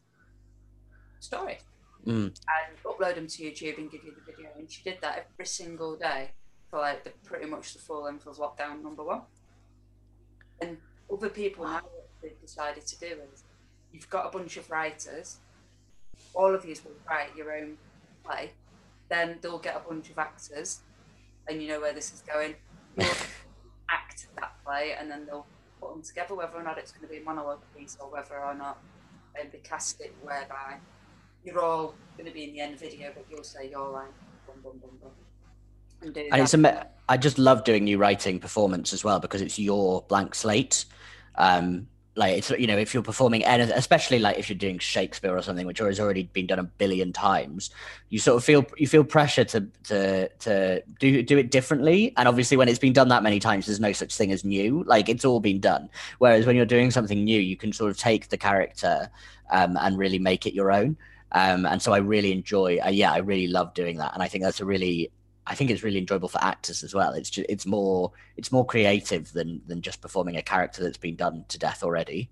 [1.20, 1.60] story.
[2.06, 2.26] Mm.
[2.26, 4.50] And upload them to YouTube and give you the video.
[4.58, 6.32] And she did that every single day
[6.70, 9.22] for like the, pretty much the full length of lockdown number one.
[10.62, 10.78] And
[11.12, 11.82] other people now
[12.22, 13.44] they've decided to do is
[13.94, 15.38] you've got a bunch of writers,
[16.34, 17.78] all of you will write your own
[18.26, 18.52] play,
[19.10, 20.82] then they'll get a bunch of actors,
[21.48, 22.56] and you know where this is going.
[22.98, 23.08] You'll
[23.90, 25.46] act that play, and then they'll
[25.82, 28.38] put them together, whether or not it's going to be a monologue piece or whether
[28.38, 28.78] or not
[29.52, 30.78] they cast it whereby
[31.44, 34.08] you're all going to be in the end video, but you'll say your line.
[34.48, 35.12] Boom, boom, boom, boom.
[36.02, 39.58] And, and it's a, I just love doing new writing performance as well because it's
[39.58, 40.86] your blank slate.
[41.36, 45.42] Um, like it's you know if you're performing especially like if you're doing shakespeare or
[45.42, 47.72] something which has already been done a billion times
[48.14, 52.14] you sort of feel you feel pressure to to to do do it differently.
[52.16, 54.84] And obviously when it's been done that many times there's no such thing as new.
[54.84, 55.90] Like it's all been done.
[56.20, 59.10] Whereas when you're doing something new you can sort of take the character
[59.50, 60.96] um, and really make it your own.
[61.32, 64.14] Um, and so i really enjoy uh, yeah i really love doing that.
[64.14, 65.10] And i think that's a really
[65.46, 67.14] I think it's really enjoyable for actors as well.
[67.14, 71.16] It's just, it's more it's more creative than than just performing a character that's been
[71.16, 72.30] done to death already.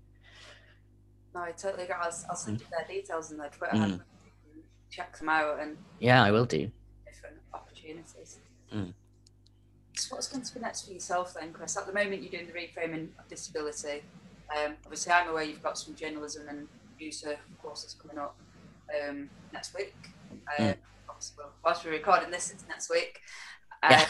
[1.34, 1.94] No, I totally agree.
[1.98, 4.00] I'll, I'll send you their details and their Twitter mm.
[4.90, 6.70] check them out and yeah, I will do
[7.06, 8.38] different opportunities.
[8.74, 8.92] Mm.
[9.96, 11.76] So what's going to be next for yourself then, Chris?
[11.76, 14.02] At the moment, you're doing the reframing of disability.
[14.54, 18.36] Um, obviously, I'm aware you've got some journalism and producer courses coming up
[19.06, 19.94] um, next week.
[20.58, 20.76] Um, mm
[21.36, 23.20] well, whilst we're recording this, it's next week.
[23.82, 24.06] Uh, yeah.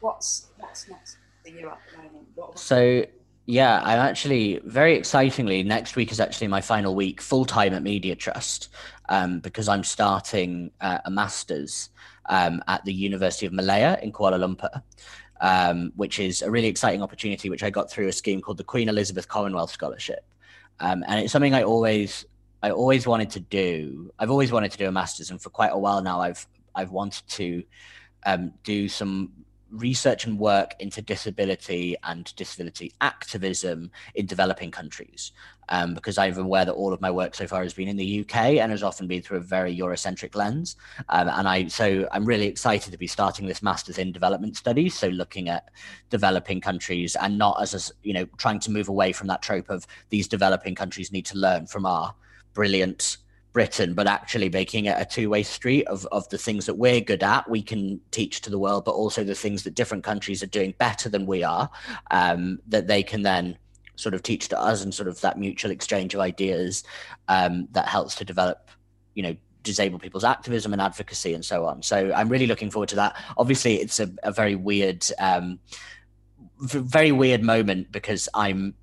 [0.00, 2.26] What's what's next for you at the moment?
[2.34, 3.04] What, so
[3.46, 7.82] yeah, I'm actually very excitingly next week is actually my final week full time at
[7.82, 8.68] Media Trust
[9.08, 11.90] um, because I'm starting uh, a master's
[12.28, 14.82] um, at the University of Malaya in Kuala Lumpur.
[15.42, 18.64] Um, which is a really exciting opportunity, which I got through a scheme called the
[18.64, 20.22] Queen Elizabeth Commonwealth Scholarship.
[20.80, 22.26] Um, and it's something I always
[22.62, 24.12] I always wanted to do.
[24.18, 26.90] I've always wanted to do a master's, and for quite a while now, I've I've
[26.90, 27.64] wanted to
[28.26, 29.32] um, do some
[29.70, 35.32] research and work into disability and disability activism in developing countries.
[35.68, 38.20] Um, because I'm aware that all of my work so far has been in the
[38.20, 40.74] UK and has often been through a very Eurocentric lens.
[41.08, 44.98] Um, and I, so I'm really excited to be starting this master's in development studies.
[44.98, 45.68] So looking at
[46.08, 49.70] developing countries and not as a, you know, trying to move away from that trope
[49.70, 52.16] of these developing countries need to learn from our
[52.52, 53.16] brilliant
[53.52, 57.22] Britain, but actually making it a two-way street of, of the things that we're good
[57.22, 60.46] at, we can teach to the world, but also the things that different countries are
[60.46, 61.68] doing better than we are,
[62.10, 63.58] um, that they can then
[63.96, 66.84] sort of teach to us and sort of that mutual exchange of ideas
[67.28, 68.70] um, that helps to develop,
[69.14, 71.82] you know, disabled people's activism and advocacy and so on.
[71.82, 73.16] So I'm really looking forward to that.
[73.36, 75.58] Obviously, it's a, a very weird, um,
[76.60, 78.74] very weird moment because I'm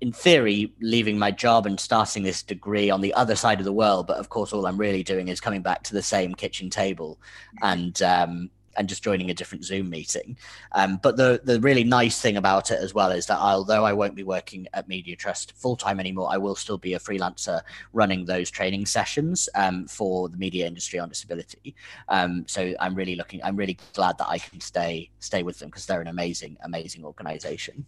[0.00, 3.72] in theory, leaving my job and starting this degree on the other side of the
[3.72, 4.06] world.
[4.06, 7.18] But of course, all I'm really doing is coming back to the same kitchen table
[7.62, 10.36] and um, and just joining a different Zoom meeting.
[10.72, 13.92] Um, but the the really nice thing about it as well is that although I
[13.92, 17.62] won't be working at Media Trust full time anymore, I will still be a freelancer
[17.92, 21.74] running those training sessions um, for the media industry on disability.
[22.08, 23.42] Um, so I'm really looking.
[23.42, 27.04] I'm really glad that I can stay stay with them because they're an amazing amazing
[27.04, 27.86] organisation.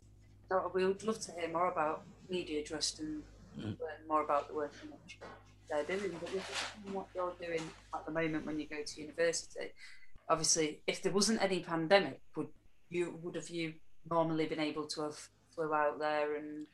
[0.48, 3.22] So we would love to hear more about Media Trust and
[3.58, 3.64] mm.
[3.64, 4.72] learn more about the work
[5.68, 6.14] they're doing.
[6.20, 6.30] But
[6.92, 7.62] what you're doing
[7.94, 9.72] at the moment when you go to university,
[10.28, 12.48] obviously, if there wasn't any pandemic, would
[12.88, 13.74] you would have you
[14.08, 16.66] normally been able to have flew out there and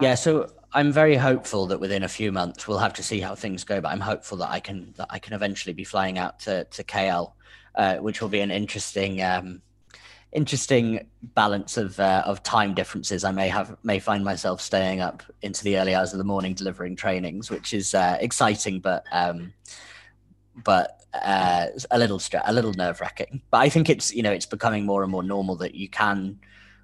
[0.00, 3.36] yeah, so I'm very hopeful that within a few months we'll have to see how
[3.36, 3.80] things go.
[3.80, 6.82] But I'm hopeful that I can that I can eventually be flying out to to
[6.82, 7.32] KL,
[7.76, 9.62] uh, which will be an interesting um,
[10.32, 13.24] interesting balance of uh, of time differences.
[13.24, 16.54] I may have may find myself staying up into the early hours of the morning
[16.54, 19.52] delivering trainings, which is uh, exciting, but um,
[20.64, 23.42] but uh, a little stra- a little nerve wracking.
[23.50, 26.38] But I think it's you know it's becoming more and more normal that you can.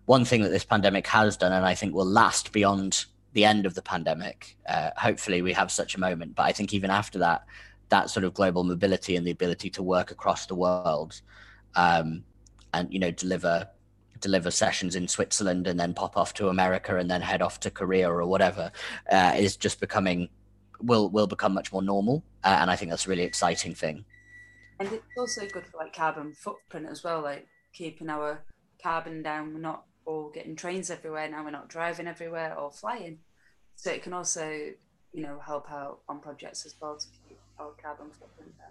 [0.06, 3.66] One thing that this pandemic has done, and I think will last beyond the end
[3.66, 4.56] of the pandemic.
[4.68, 6.34] Uh, hopefully, we have such a moment.
[6.34, 7.44] But I think even after that,
[7.88, 11.20] that sort of global mobility and the ability to work across the world
[11.74, 12.24] um,
[12.72, 13.68] and you know deliver
[14.20, 17.70] deliver sessions in Switzerland and then pop off to America and then head off to
[17.70, 18.72] Korea or whatever
[19.10, 20.28] uh, is just becoming
[20.80, 24.04] will will become much more normal uh, and I think that's a really exciting thing.
[24.78, 28.44] And it's also good for like carbon footprint as well, like keeping our
[28.80, 29.52] carbon down.
[29.52, 31.44] We're not all getting trains everywhere now.
[31.44, 33.18] We're not driving everywhere or flying,
[33.74, 34.48] so it can also
[35.12, 38.70] you know help out on projects as well to keep our carbon footprint down.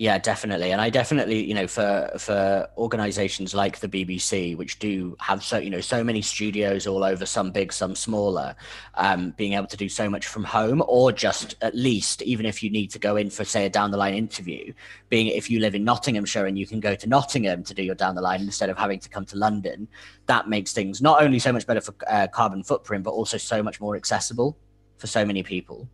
[0.00, 5.16] Yeah, definitely, and I definitely, you know, for for organisations like the BBC, which do
[5.18, 8.54] have so you know so many studios all over, some big, some smaller,
[8.94, 12.62] um, being able to do so much from home, or just at least, even if
[12.62, 14.72] you need to go in for say a down the line interview,
[15.08, 17.96] being if you live in Nottinghamshire and you can go to Nottingham to do your
[17.96, 19.88] down the line instead of having to come to London,
[20.26, 23.64] that makes things not only so much better for uh, carbon footprint, but also so
[23.64, 24.56] much more accessible
[24.96, 25.88] for so many people.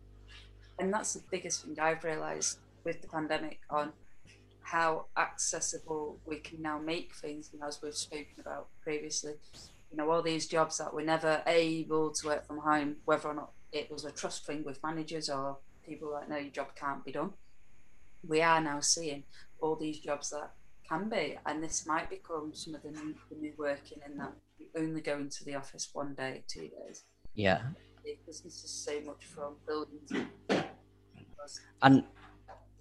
[0.77, 3.91] And that's the biggest thing I've realised with the pandemic on
[4.61, 9.33] how accessible we can now make things, and as we've spoken about previously,
[9.91, 13.33] you know, all these jobs that were never able to work from home, whether or
[13.33, 17.03] not it was a trust thing with managers or people that know your job can't
[17.03, 17.31] be done,
[18.27, 19.23] we are now seeing
[19.59, 20.51] all these jobs that
[20.87, 24.33] can be, and this might become some of the new, the new working in that
[24.59, 27.03] you only go into the office one day, two days.
[27.33, 27.61] Yeah.
[28.25, 30.11] Business is so much from buildings.
[31.81, 32.03] And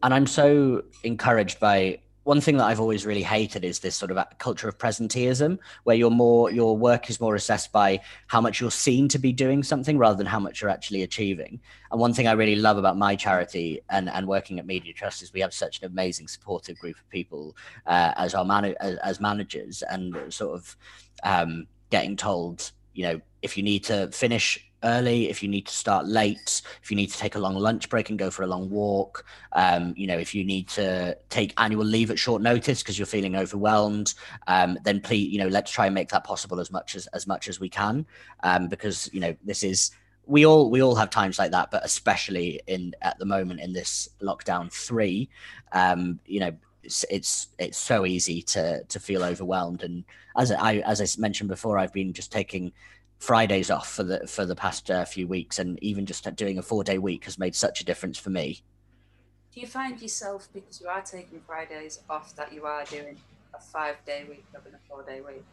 [0.04, 4.10] and I'm so encouraged by one thing that I've always really hated is this sort
[4.10, 8.60] of culture of presenteeism, where you're more your work is more assessed by how much
[8.60, 11.58] you're seen to be doing something rather than how much you're actually achieving.
[11.90, 15.22] And one thing I really love about my charity and, and working at Media Trust
[15.22, 18.96] is we have such an amazing supportive group of people uh, as our man as,
[18.98, 20.76] as, managers and sort of
[21.24, 25.72] um, getting told, you know, if you need to finish early, if you need to
[25.72, 28.46] start late, if you need to take a long lunch break and go for a
[28.46, 32.82] long walk, um, you know, if you need to take annual leave at short notice
[32.82, 34.14] because you're feeling overwhelmed,
[34.46, 37.26] um, then please, you know, let's try and make that possible as much as as
[37.26, 38.06] much as we can,
[38.42, 39.90] um, because you know this is
[40.26, 43.72] we all we all have times like that, but especially in at the moment in
[43.72, 45.28] this lockdown three,
[45.72, 49.82] um, you know, it's, it's it's so easy to to feel overwhelmed.
[49.82, 50.04] And
[50.36, 52.72] as I as I mentioned before, I've been just taking
[53.24, 56.62] Fridays off for the for the past uh, few weeks, and even just doing a
[56.62, 58.62] four day week has made such a difference for me.
[59.54, 63.16] Do you find yourself because you are taking Fridays off that you are doing
[63.54, 65.44] a five day week rather than a four day week?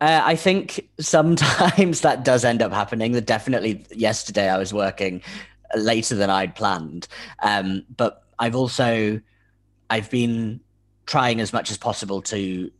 [0.00, 3.12] Uh, I think sometimes that does end up happening.
[3.12, 5.22] That definitely yesterday I was working
[5.76, 7.06] later than I'd planned,
[7.42, 9.20] um, but I've also
[9.88, 10.60] I've been
[11.06, 12.70] trying as much as possible to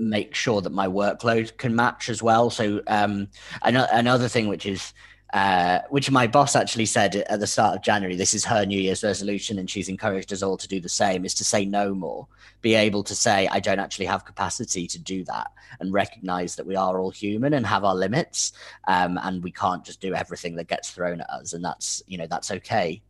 [0.00, 2.50] make sure that my workload can match as well.
[2.50, 3.28] So um,
[3.62, 4.92] another, another thing which is
[5.32, 8.80] uh, which my boss actually said at the start of January, this is her New
[8.80, 11.94] Year's resolution, and she's encouraged us all to do the same, is to say no
[11.94, 12.26] more,
[12.62, 16.66] be able to say, I don't actually have capacity to do that, and recognize that
[16.66, 18.52] we are all human and have our limits,
[18.88, 22.18] um, and we can't just do everything that gets thrown at us, and that's, you
[22.18, 23.00] know, that's okay.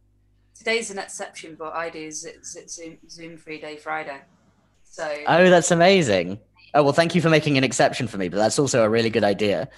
[0.55, 4.21] Today's an exception, but I do Zoom, Zoom free day Friday.
[4.85, 5.11] So.
[5.27, 6.39] Oh, that's amazing.
[6.75, 9.11] Oh well, thank you for making an exception for me, but that's also a really
[9.11, 9.69] good idea.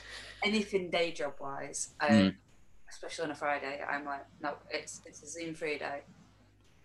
[0.45, 2.35] Anything day job wise, um, mm.
[2.91, 6.01] especially on a Friday, I'm like, no, it's it's a Zoom free day,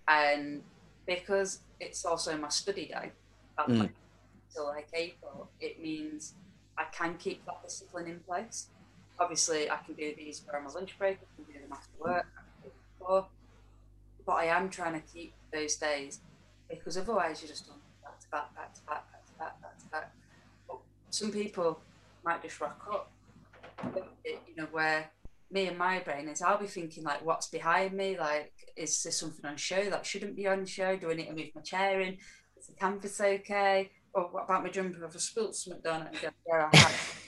[0.08, 0.62] and
[1.06, 3.12] because it's also my study day,
[3.60, 3.90] mm.
[4.50, 6.34] until like April, it means
[6.78, 8.68] I can keep that discipline in place.
[9.20, 12.28] Obviously, I can do these on my lunch break, I can do them after work,
[13.00, 13.26] before,
[14.26, 16.20] but I am trying to keep those days
[16.70, 19.06] because otherwise you're just on back to back, back to back,
[19.40, 20.12] that, that's that.
[20.68, 20.78] But
[21.18, 21.80] some people
[22.24, 23.12] might just rock up,
[24.26, 25.10] you know, where
[25.52, 28.18] me and my brain is, I'll be thinking like, what's behind me?
[28.18, 30.96] Like, is there something on show that shouldn't be on show?
[30.96, 32.18] Do I need to move my chair in?
[32.58, 33.92] Is the canvas okay?
[34.14, 35.02] Or what about my jumper?
[35.02, 37.24] Have I spilt something down it and go, where I have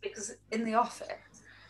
[0.00, 1.08] Because in the office,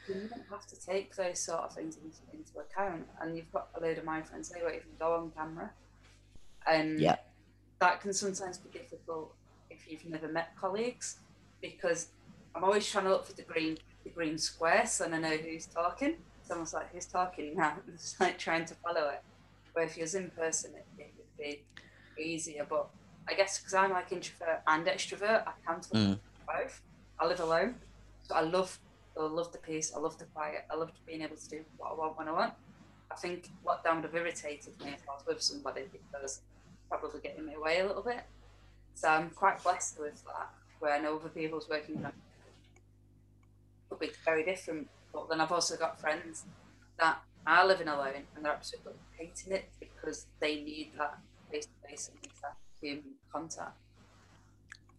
[0.08, 3.06] you don't have to take those sort of things into, into account.
[3.20, 5.70] And you've got a load of my friends, they won't even go on camera.
[6.66, 7.16] And yeah
[7.82, 9.34] that can sometimes be difficult
[9.72, 11.18] if you've never met colleagues
[11.60, 12.08] because
[12.54, 15.66] I'm always trying to look for the green the green square so I know who's
[15.66, 16.16] talking.
[16.42, 17.76] Someone's like, who's talking now?
[17.94, 19.22] It's like trying to follow it.
[19.72, 21.56] Where if you're in person, it, it would
[22.16, 22.66] be easier.
[22.68, 22.88] But
[23.28, 26.18] I guess because I'm like introvert and extrovert, I can't mm.
[26.46, 26.82] both.
[27.18, 27.76] I live alone,
[28.22, 28.78] so I love
[29.18, 29.92] I love the peace.
[29.94, 30.64] I love the quiet.
[30.70, 32.52] I love being able to do what I want when I want.
[33.10, 36.40] I think lockdown would have irritated me if I was with somebody because
[36.88, 38.20] probably getting me away a little bit.
[38.94, 42.12] So I'm quite blessed with that, where I know other people's working on
[43.88, 44.88] could be very different.
[45.12, 46.44] But then I've also got friends
[46.98, 51.18] that are living alone and they're absolutely hating it because they need that
[51.50, 52.32] face to face and
[52.80, 53.76] human contact.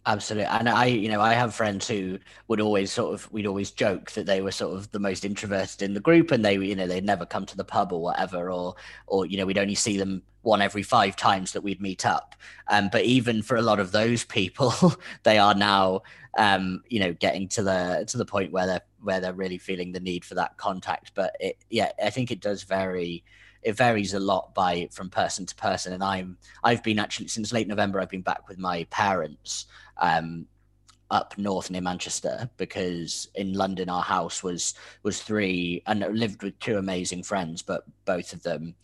[0.05, 0.47] Absolutely.
[0.47, 4.11] And I, you know, I have friends who would always sort of, we'd always joke
[4.11, 6.87] that they were sort of the most introverted in the group and they, you know,
[6.87, 8.75] they'd never come to the pub or whatever, or,
[9.07, 12.35] or, you know, we'd only see them one every five times that we'd meet up.
[12.67, 14.73] Um, but even for a lot of those people,
[15.23, 16.01] they are now,
[16.37, 19.93] um, you know, getting to the, to the point where they're, where they're really feeling
[19.93, 21.11] the need for that contact.
[21.15, 23.23] But it, yeah, I think it does vary
[23.63, 27.53] it varies a lot by from person to person and i'm i've been actually since
[27.53, 29.65] late november i've been back with my parents
[29.97, 30.47] um,
[31.13, 36.57] up north near Manchester because in London our house was was three and lived with
[36.59, 38.75] two amazing friends, but both of them,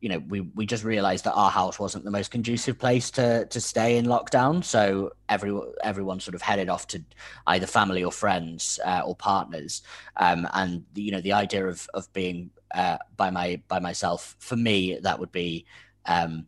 [0.00, 3.46] you know, we we just realised that our house wasn't the most conducive place to
[3.46, 4.64] to stay in lockdown.
[4.64, 7.02] So everyone everyone sort of headed off to
[7.46, 9.82] either family or friends uh, or partners,
[10.16, 14.36] um, and the, you know the idea of of being uh, by my by myself
[14.38, 15.64] for me that would be.
[16.06, 16.46] Um,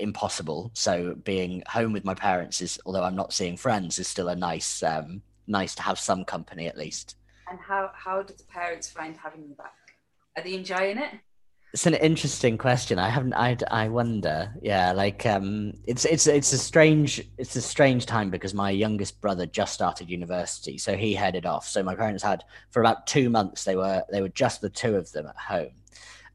[0.00, 0.70] impossible.
[0.74, 4.36] So being home with my parents is, although I'm not seeing friends, is still a
[4.36, 7.16] nice, um, nice to have some company at least.
[7.48, 9.72] And how how did the parents find having you back?
[10.36, 11.14] Are they enjoying it?
[11.74, 12.98] It's an interesting question.
[12.98, 13.34] I haven't.
[13.34, 14.54] I I wonder.
[14.62, 19.20] Yeah, like um, it's it's it's a strange it's a strange time because my youngest
[19.20, 21.68] brother just started university, so he headed off.
[21.68, 24.96] So my parents had for about two months they were they were just the two
[24.96, 25.72] of them at home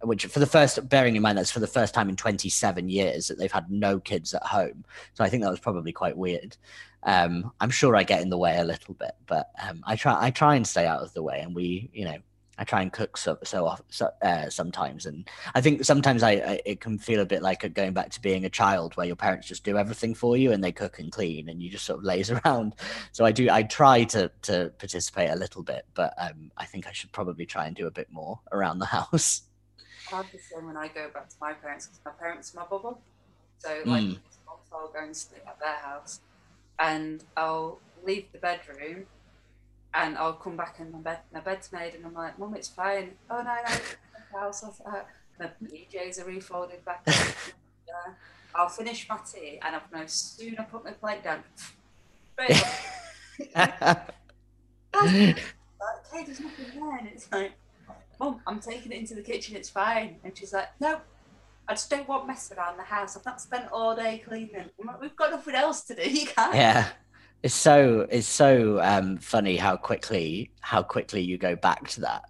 [0.04, 3.28] which for the first bearing in mind that's for the first time in 27 years
[3.28, 6.58] that they've had no kids at home so i think that was probably quite weird
[7.04, 10.18] um, i'm sure i get in the way a little bit but um, i try
[10.20, 12.18] i try and stay out of the way and we you know
[12.58, 16.32] i try and cook so so, often, so uh, sometimes and i think sometimes I,
[16.32, 19.16] I, it can feel a bit like going back to being a child where your
[19.16, 21.99] parents just do everything for you and they cook and clean and you just sort
[21.99, 22.76] of laze around
[23.12, 26.88] so i do i try to to participate a little bit but um, i think
[26.88, 29.43] i should probably try and do a bit more around the house
[30.14, 32.66] hard the same when I go back to my parents because my parents are my
[32.66, 33.01] bubble.
[33.58, 34.20] So like mm.
[34.72, 36.22] I'll go and stay at their house,
[36.80, 39.06] and I'll leave the bedroom,
[39.96, 42.70] and I'll come back and my bed my bed's made, and I'm like, Mum, it's
[42.70, 43.12] fine.
[43.30, 43.76] Oh no, no,
[44.32, 44.64] the house.
[45.39, 47.02] My PJs are refolded back.
[47.08, 48.14] yeah.
[48.56, 51.44] I'll finish my tea, and I've no sooner put my plate down.
[52.39, 52.64] okay,
[56.26, 57.54] there's nothing there, and it's like
[58.20, 60.18] Mum, I'm taking it into the kitchen, it's fine.
[60.24, 61.00] And she's like, No,
[61.68, 63.18] I just don't want mess around the house.
[63.18, 64.70] I've not spent all day cleaning.
[64.84, 66.10] Like, We've got nothing else to do.
[66.10, 66.56] You can't.
[66.56, 66.88] Yeah.
[67.44, 72.24] It's so it's so um, funny how quickly how quickly you go back to that.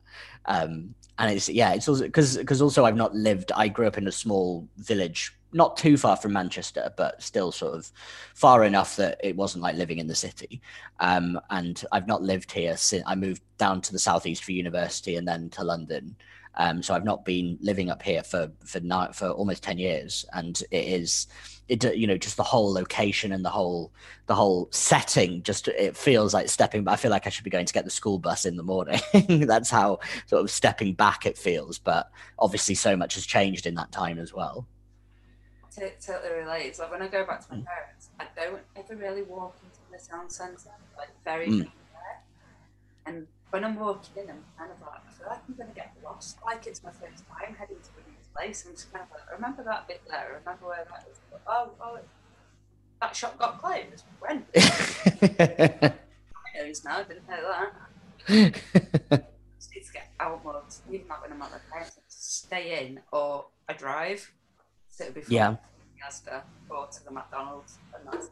[0.45, 3.51] Um, and it's yeah, it's also because because also I've not lived.
[3.55, 7.76] I grew up in a small village not too far from Manchester, but still sort
[7.76, 7.91] of
[8.34, 10.61] far enough that it wasn't like living in the city.
[10.99, 15.16] Um, and I've not lived here since I moved down to the southeast for university
[15.16, 16.16] and then to London.
[16.56, 20.26] Um, so I've not been living up here for for not, for almost ten years,
[20.34, 21.28] and it is
[21.70, 23.91] it you know just the whole location and the whole
[24.28, 27.49] the whole setting just it feels like stepping But i feel like i should be
[27.49, 28.99] going to get the school bus in the morning
[29.47, 33.76] that's how sort of stepping back it feels but obviously so much has changed in
[33.76, 34.68] that time as well
[35.76, 36.80] to totally relates.
[36.80, 37.66] like when I go back to my mm.
[37.66, 41.72] parents, I don't ever really walk into the town centre, like very mm.
[43.06, 45.76] And when I'm walking in, I'm kind of like, I feel like I'm going to
[45.76, 46.39] get lost.
[46.43, 48.66] Like it's my first time heading to a new place.
[48.68, 50.18] I'm just kind of like, I remember that bit there.
[50.18, 51.20] I remember where that is.
[51.30, 51.99] But, oh, oh,
[52.99, 54.06] that shop got closed.
[54.20, 54.43] When?
[54.56, 55.93] I
[56.58, 56.97] knows now.
[56.97, 57.54] I didn't know
[58.28, 58.54] that.
[59.60, 60.64] just need to get out more.
[60.91, 64.32] Even like when I'm at my parents, stay in or I drive.
[64.89, 65.58] So it'd be yeah.
[66.04, 68.30] Asda or to the McDonald's and that's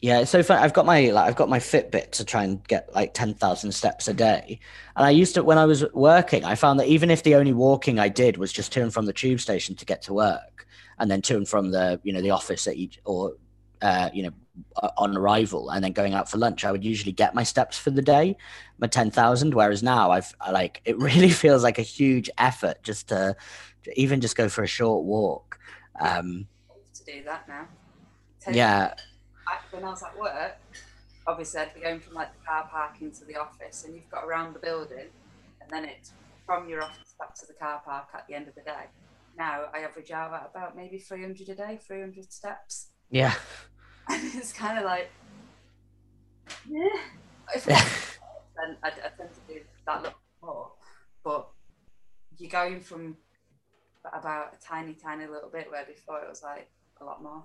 [0.00, 0.58] yeah, it's so fun.
[0.58, 3.72] I've got my like I've got my Fitbit to try and get like ten thousand
[3.72, 4.60] steps a day.
[4.94, 7.52] And I used to when I was working, I found that even if the only
[7.52, 10.66] walking I did was just to and from the tube station to get to work,
[11.00, 13.34] and then to and from the you know the office at each or
[13.82, 14.30] uh, you know
[14.96, 17.90] on arrival, and then going out for lunch, I would usually get my steps for
[17.90, 18.36] the day,
[18.78, 19.52] my ten thousand.
[19.52, 23.34] Whereas now I've I, like it really feels like a huge effort just to,
[23.82, 25.58] to even just go for a short walk.
[26.00, 26.46] Um,
[26.94, 27.66] to do that now.
[28.52, 28.94] yeah
[29.70, 30.58] when I was at work,
[31.26, 34.24] obviously I'd be going from like the car park into the office, and you've got
[34.24, 35.06] around the building,
[35.60, 36.12] and then it's
[36.46, 38.86] from your office back to the car park at the end of the day.
[39.36, 42.88] Now I average out at about maybe 300 a day, 300 steps.
[43.10, 43.34] Yeah.
[44.08, 45.10] And it's kind of like,
[46.68, 46.88] yeah.
[47.54, 47.64] If
[48.58, 50.72] then I, I tend to do that little more.
[51.22, 51.48] But
[52.36, 53.16] you're going from
[54.12, 56.70] about a tiny, tiny little bit where before it was like
[57.00, 57.42] a lot more.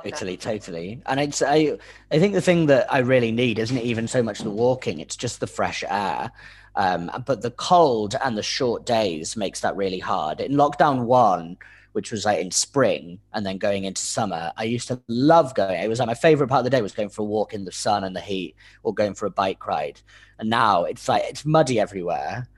[0.00, 1.02] Totally, totally.
[1.06, 1.78] And I
[2.10, 5.16] I think the thing that I really need isn't even so much the walking, it's
[5.16, 6.32] just the fresh air.
[6.74, 10.40] Um, but the cold and the short days makes that really hard.
[10.40, 11.58] In lockdown one,
[11.92, 15.82] which was like in spring and then going into summer, I used to love going.
[15.82, 17.66] It was like my favorite part of the day was going for a walk in
[17.66, 20.00] the sun and the heat or going for a bike ride.
[20.38, 22.48] And now it's like it's muddy everywhere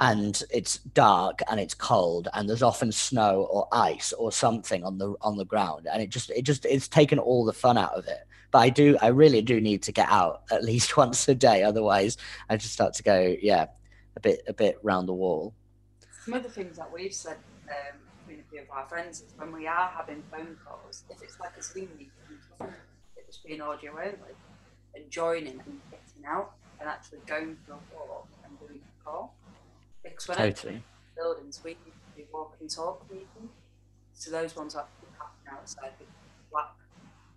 [0.00, 4.98] and it's dark and it's cold and there's often snow or ice or something on
[4.98, 5.86] the on the ground.
[5.90, 8.26] And it just it just it's taken all the fun out of it.
[8.50, 11.62] But i do i really do need to get out at least once a day.
[11.62, 12.16] Otherwise
[12.48, 13.66] i just start to go yeah
[14.16, 15.54] a bit a bit round the wall.
[16.24, 17.36] Some of the things that we've said
[17.68, 21.22] um, between a few of our friends is when we are having phone calls if
[21.22, 22.10] it's like a zoom meeting
[23.16, 24.34] it just being audio only
[24.94, 29.34] and joining and getting out and actually going for a walk and doing a call
[30.04, 30.82] because when totally.
[31.16, 31.76] buildings, we
[32.16, 33.50] do walk and talk meetings.
[34.12, 34.86] So those ones are
[35.18, 35.92] happening outside.
[35.98, 36.06] We
[36.54, 36.76] lap,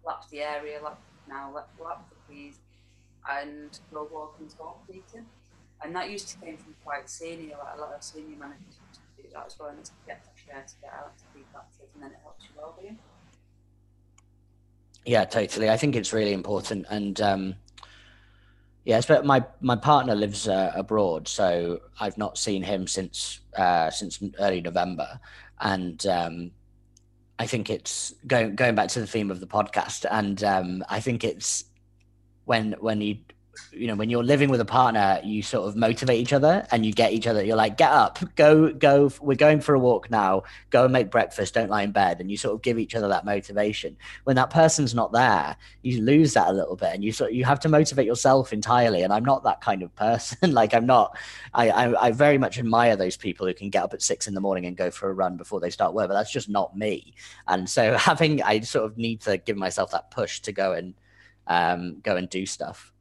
[0.06, 2.60] lap the area, lap now, lap, lap the trees,
[3.30, 5.26] and go walk and talk meeting.
[5.82, 9.02] And that used to came from quite senior, like a lot of senior managers used
[9.02, 9.70] to do that as well.
[9.70, 12.20] And it's to get fresh air, to get out, to be active, and then it
[12.24, 12.98] helps you well-being.
[15.06, 15.70] Yeah, totally.
[15.70, 17.56] I think it's really important, and um,
[18.88, 23.92] Yes, but my my partner lives uh, abroad, so I've not seen him since uh,
[23.92, 25.20] since early November,
[25.60, 26.52] and um,
[27.38, 31.02] I think it's going going back to the theme of the podcast, and um, I
[31.02, 31.66] think it's
[32.46, 33.18] when when you
[33.72, 36.86] you know when you're living with a partner you sort of motivate each other and
[36.86, 37.44] you get each other.
[37.44, 40.44] You're like get up go go we're going for a walk now.
[40.70, 41.54] Go and make breakfast.
[41.54, 42.20] Don't lie in bed.
[42.20, 43.98] And you sort of give each other that motivation.
[44.24, 47.46] When that person's not there you lose that a little bit and you sort you
[47.46, 49.04] have to motivate yourself entirely.
[49.04, 50.38] And i'm not that kind of person.
[50.58, 51.16] Like i'm not
[51.54, 54.34] I, I i very much admire those people who can get up at six in
[54.34, 56.76] the morning and go for a run before they start work but that's just not
[56.76, 57.14] me.
[57.48, 60.94] And so having i sort of need to give myself that push to go and
[61.48, 62.92] um, go and do stuff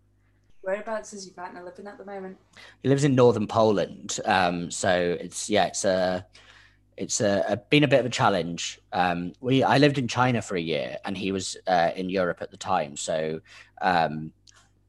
[0.66, 2.38] Whereabouts is your partner living at the moment?
[2.82, 4.18] He lives in northern Poland.
[4.24, 6.26] Um, so it's yeah, it's a
[6.96, 8.80] it's a, a, been a bit of a challenge.
[8.92, 12.38] Um, we I lived in China for a year, and he was uh, in Europe
[12.40, 12.96] at the time.
[12.96, 13.40] So
[13.80, 14.32] um,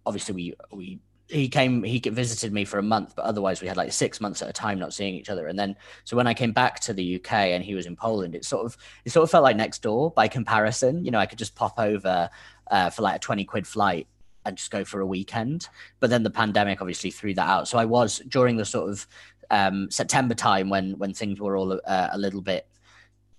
[0.03, 3.77] obviously we we he came he visited me for a month, but otherwise we had
[3.77, 5.45] like six months at a time not seeing each other.
[5.45, 5.75] And then
[6.05, 8.65] so when I came back to the UK and he was in Poland, it sort
[8.65, 8.75] of
[9.05, 11.05] it sort of felt like next door by comparison.
[11.05, 12.31] You know, I could just pop over
[12.71, 14.07] uh, for like a twenty quid flight
[14.47, 15.67] and just go for a weekend.
[15.99, 17.67] But then the pandemic obviously threw that out.
[17.67, 19.07] So I was during the sort of
[19.51, 22.67] um, September time when when things were all uh, a little bit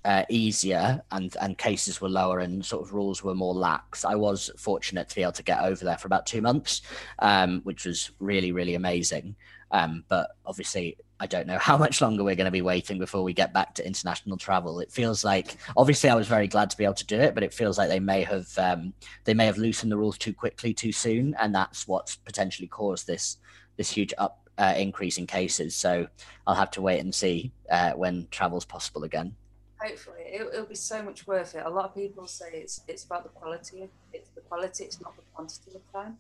[0.04, 4.04] uh, easier and and cases were lower and sort of rules were more lax.
[4.04, 6.82] I was fortunate to be able to get over there for about two months,
[7.18, 9.34] um, which was really really amazing.
[9.70, 13.24] Um, but obviously, I don't know how much longer we're going to be waiting before
[13.24, 14.78] we get back to international travel.
[14.78, 17.42] It feels like obviously I was very glad to be able to do it, but
[17.42, 18.92] it feels like they may have um,
[19.24, 23.06] they may have loosened the rules too quickly, too soon, and that's what's potentially caused
[23.06, 23.38] this
[23.76, 25.74] this huge up uh, increase in cases.
[25.74, 26.06] So
[26.46, 29.34] I'll have to wait and see uh, when travel's possible again.
[29.80, 31.64] Hopefully, it, will be so much worth it.
[31.64, 33.88] A lot of people say it's it's about the quality.
[34.12, 34.84] It's the quality.
[34.84, 36.16] It's not the quantity of time.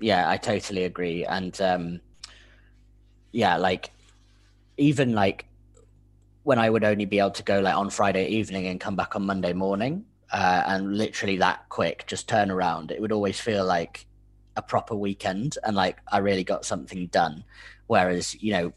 [0.00, 1.60] Yeah, I totally agree, and.
[1.60, 2.00] Um,
[3.32, 3.90] yeah, like
[4.76, 5.46] even like
[6.44, 9.16] when I would only be able to go like on Friday evening and come back
[9.16, 13.64] on Monday morning, uh, and literally that quick, just turn around, it would always feel
[13.64, 14.06] like
[14.56, 17.44] a proper weekend and like I really got something done.
[17.86, 18.72] Whereas, you know,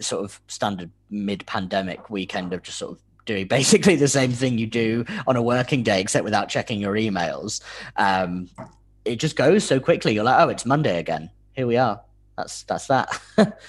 [0.00, 4.58] sort of standard mid pandemic weekend of just sort of doing basically the same thing
[4.58, 7.60] you do on a working day, except without checking your emails.
[7.96, 8.48] Um,
[9.04, 10.14] it just goes so quickly.
[10.14, 11.30] You're like, oh, it's Monday again.
[11.52, 12.00] Here we are.
[12.36, 13.08] That's that's that.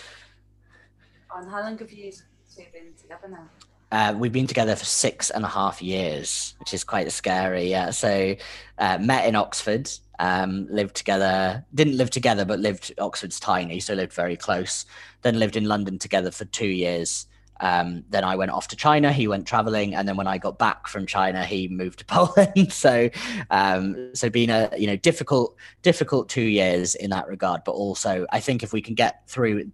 [1.35, 3.49] And how long have you two been together now?
[3.91, 7.69] Uh, we've been together for six and a half years, which is quite scary.
[7.69, 7.91] Yeah.
[7.91, 8.35] So,
[8.77, 13.93] uh, met in Oxford, um, lived together, didn't live together, but lived, Oxford's tiny, so
[13.93, 14.85] lived very close.
[15.21, 17.27] Then lived in London together for two years.
[17.59, 19.13] Um, then I went off to China.
[19.13, 22.71] He went traveling, and then when I got back from China, he moved to Poland.
[22.71, 23.09] so,
[23.49, 27.63] um, so been a you know difficult, difficult two years in that regard.
[27.65, 29.71] But also, I think if we can get through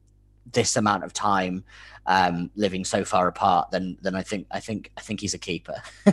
[0.52, 1.64] this amount of time
[2.06, 5.38] um, living so far apart, then then I think I think I think he's a
[5.40, 5.82] keeper.
[6.06, 6.12] I,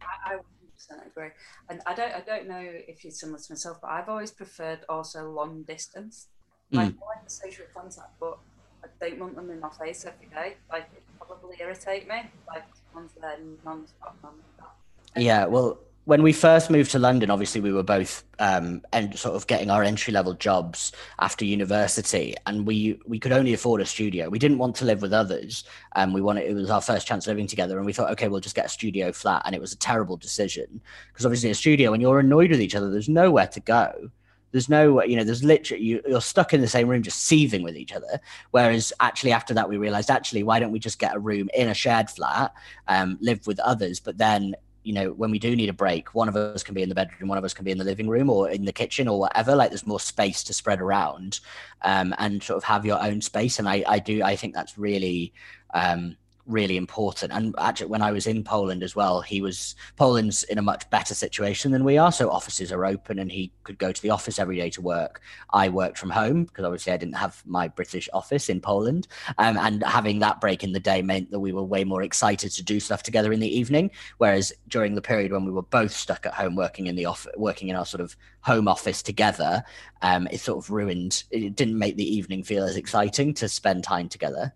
[0.00, 1.30] I 100% agree,
[1.68, 4.80] and I don't I don't know if you're similar to myself, but I've always preferred
[4.88, 6.28] also long distance.
[6.70, 6.76] Hmm.
[6.78, 6.98] Like mm.
[7.02, 8.38] I like the social contact, but
[8.84, 10.56] I don't want them in my face every day.
[10.70, 12.22] Like it probably irritate me.
[12.48, 12.64] Like
[12.94, 14.78] one's there non-stop, non-stop.
[15.16, 19.36] Yeah, well, when we first moved to London, obviously we were both um, and sort
[19.36, 23.86] of getting our entry level jobs after university, and we we could only afford a
[23.86, 24.28] studio.
[24.28, 27.26] We didn't want to live with others, and we wanted it was our first chance
[27.26, 29.72] living together, and we thought, okay, we'll just get a studio flat, and it was
[29.72, 33.46] a terrible decision because obviously a studio when you're annoyed with each other, there's nowhere
[33.48, 34.10] to go.
[34.52, 37.64] There's no, you know, there's literally you, you're stuck in the same room just seething
[37.64, 38.20] with each other.
[38.52, 41.68] Whereas actually after that we realized actually why don't we just get a room in
[41.68, 42.52] a shared flat,
[42.86, 46.28] um, live with others, but then you know, when we do need a break, one
[46.28, 48.06] of us can be in the bedroom, one of us can be in the living
[48.06, 49.56] room or in the kitchen or whatever.
[49.56, 51.40] Like there's more space to spread around
[51.82, 53.58] um, and sort of have your own space.
[53.58, 55.32] And I, I do, I think that's really,
[55.72, 56.16] um,
[56.46, 57.32] really important.
[57.32, 60.88] And actually, when I was in Poland as well, he was Poland's in a much
[60.90, 62.12] better situation than we are.
[62.12, 65.20] So offices are open, and he could go to the office every day to work.
[65.52, 69.06] I worked from home because obviously I didn't have my British office in Poland,
[69.38, 72.50] um, and having that break in the day meant that we were way more excited
[72.52, 73.90] to do stuff together in the evening.
[74.18, 77.32] Whereas during the period when we were both stuck at home working in the office,
[77.36, 79.64] working in our sort of home office together,
[80.02, 81.24] um, it sort of ruined.
[81.30, 84.52] It didn't make the evening feel as exciting to spend time together.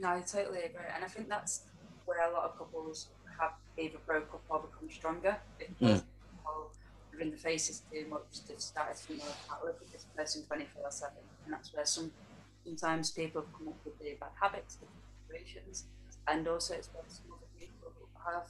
[0.00, 1.60] No, I totally agree, and I think that's
[2.06, 6.04] where a lot of couples have either broke up or become stronger because mm.
[6.32, 6.70] people
[7.12, 8.22] are in the faces too much.
[8.48, 11.12] They've started to think, "I live with this person twenty four 7
[11.44, 12.10] and that's where some
[12.64, 14.78] sometimes people have come up with the bad habits,
[15.28, 15.84] situations,
[16.26, 17.92] and also it's where some other people
[18.24, 18.48] have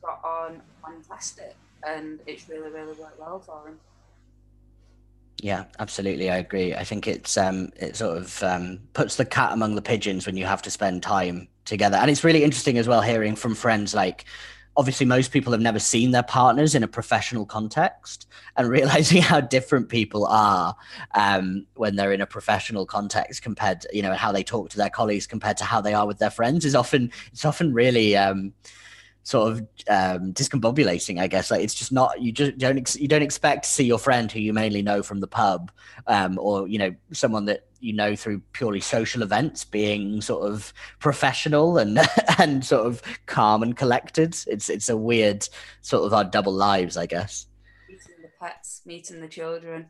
[0.00, 3.78] got on fantastic, and it's really really worked well for them.
[5.42, 6.30] Yeah, absolutely.
[6.30, 6.74] I agree.
[6.74, 10.36] I think it's um, it sort of um, puts the cat among the pigeons when
[10.36, 13.94] you have to spend time together, and it's really interesting as well hearing from friends
[13.94, 14.24] like.
[14.78, 18.26] Obviously, most people have never seen their partners in a professional context,
[18.58, 20.76] and realizing how different people are
[21.14, 24.76] um, when they're in a professional context compared, to, you know, how they talk to
[24.76, 28.18] their colleagues compared to how they are with their friends is often it's often really
[28.18, 28.52] um,
[29.26, 29.58] sort of
[29.88, 31.50] um, discombobulating, I guess.
[31.50, 34.30] Like it's just not you just don't ex- you don't expect to see your friend
[34.30, 35.72] who you mainly know from the pub,
[36.06, 40.72] um, or you know someone that you know through purely social events being sort of
[41.00, 41.98] professional and
[42.38, 44.36] and sort of calm and collected.
[44.46, 45.48] It's it's a weird
[45.82, 47.46] sort of our double lives, I guess.
[47.88, 49.86] Meeting the pets, meeting the children.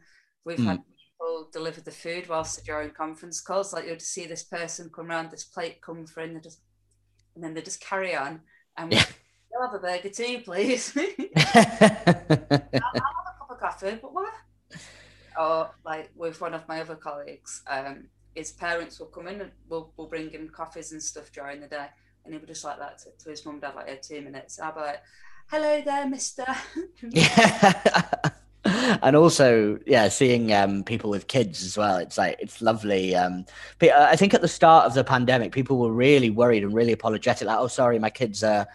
[0.46, 0.64] We've mm.
[0.64, 3.74] had people deliver the food whilst during conference calls.
[3.74, 6.60] Like you'll just see this person come around, this plate come for, and they just
[7.34, 8.40] and then they just carry on.
[8.78, 9.04] And yeah.
[9.56, 10.96] I'll have a burger too, please.
[10.96, 11.04] I'll,
[11.36, 11.56] I'll,
[12.02, 13.00] have a
[13.38, 14.32] cup of coffee, but what?
[15.38, 18.04] Or like with one of my other colleagues, um,
[18.34, 21.68] his parents will come in and we'll, we'll bring him coffees and stuff during the
[21.68, 21.86] day.
[22.24, 24.58] And he would just like that to, to his mum dad, like, yeah, two minutes.
[24.58, 25.02] I'll be like,
[25.48, 26.46] hello there, mister.
[27.10, 28.12] yeah.
[29.02, 33.46] and also yeah seeing um, people with kids as well it's like it's lovely um,
[33.78, 36.74] but uh, i think at the start of the pandemic people were really worried and
[36.74, 38.66] really apologetic like oh sorry my kids are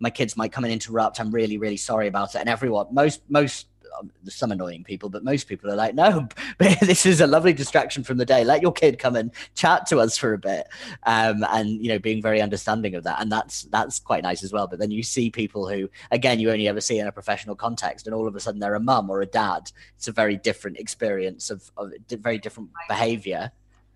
[0.00, 1.20] my kids might come and interrupt.
[1.20, 2.38] I'm really, really sorry about it.
[2.38, 3.66] And everyone, most, most
[3.98, 6.28] um, some annoying people, but most people are like, no,
[6.58, 8.44] this is a lovely distraction from the day.
[8.44, 10.68] Let your kid come and chat to us for a bit,
[11.04, 14.52] um, and you know, being very understanding of that, and that's that's quite nice as
[14.52, 14.66] well.
[14.66, 18.06] But then you see people who, again, you only ever see in a professional context,
[18.06, 19.70] and all of a sudden they're a mum or a dad.
[19.96, 23.52] It's a very different experience of, of very different behaviour.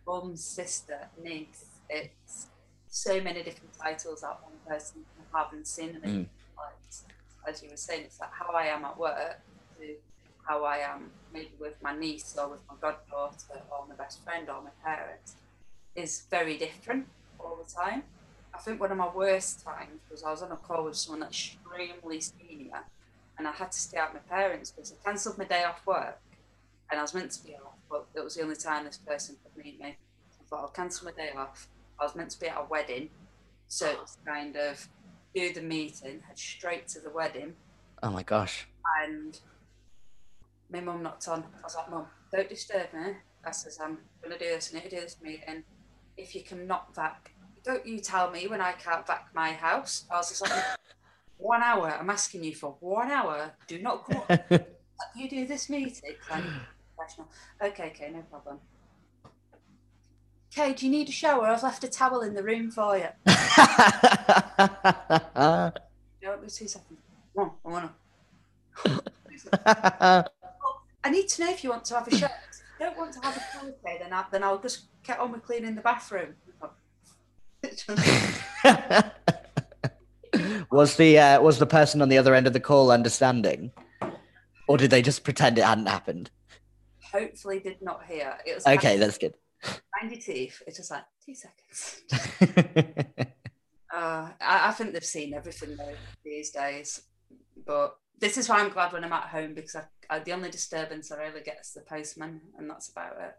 [0.06, 1.66] Mum, sister, niece.
[1.88, 2.48] It's
[2.88, 5.04] so many different titles that one person
[5.34, 5.96] have and seen.
[5.96, 6.28] And Mm.
[6.56, 9.40] like, as you were saying, it's like how I am at work
[9.78, 9.96] to
[10.48, 14.48] how I am maybe with my niece or with my goddaughter or my best friend
[14.48, 15.36] or my parents
[15.94, 17.06] is very different
[17.38, 18.04] all the time.
[18.54, 21.26] I think one of my worst times was I was on a call with someone
[21.26, 22.84] extremely senior
[23.38, 26.20] and I had to stay at my parents because I cancelled my day off work
[26.90, 29.36] and I was meant to be off, but it was the only time this person
[29.42, 29.96] could meet me.
[30.40, 31.68] I thought I'll cancel my day off.
[32.00, 33.10] I was meant to be at a wedding,
[33.66, 34.88] so it's kind of
[35.34, 37.54] do the meeting, head straight to the wedding,
[38.02, 38.66] Oh my gosh.
[39.04, 39.38] and
[40.70, 41.42] my mum knocked on.
[41.42, 43.14] I was like, Mum, don't disturb me.
[43.44, 45.64] I says, I'm gonna do this, need to do this meeting.
[46.16, 47.32] If you can knock back,
[47.64, 50.04] don't you tell me when I can't back my house.
[50.10, 50.52] I was just like,
[51.38, 53.52] one hour, I'm asking you for one hour.
[53.66, 54.66] Do not come up.
[55.16, 56.14] You do this meeting.
[56.30, 56.44] I'm
[56.96, 57.28] professional.
[57.60, 58.58] Okay, okay, no problem.
[60.56, 61.46] Okay, do you need a shower?
[61.46, 63.08] I've left a towel in the room for you.
[66.22, 66.98] No, wait two seconds.
[67.36, 67.92] Come on, I wanna.
[71.04, 72.30] I need to know if you want to have a shower.
[72.50, 75.20] If you don't want to have a shower, okay, then, I, then I'll just get
[75.20, 76.34] on with cleaning the bathroom.
[80.70, 83.70] was the uh, was the person on the other end of the call understanding,
[84.66, 86.30] or did they just pretend it hadn't happened?
[87.12, 88.38] Hopefully, did not hear.
[88.46, 89.34] It was Okay, that's good.
[90.00, 90.62] Mind your teeth.
[90.66, 93.24] It's just like two seconds.
[93.94, 95.94] Uh, I, I think they've seen everything though
[96.24, 97.02] these days.
[97.64, 100.50] But this is why I'm glad when I'm at home because I, I, the only
[100.50, 103.34] disturbance I really get is the postman, and that's about it.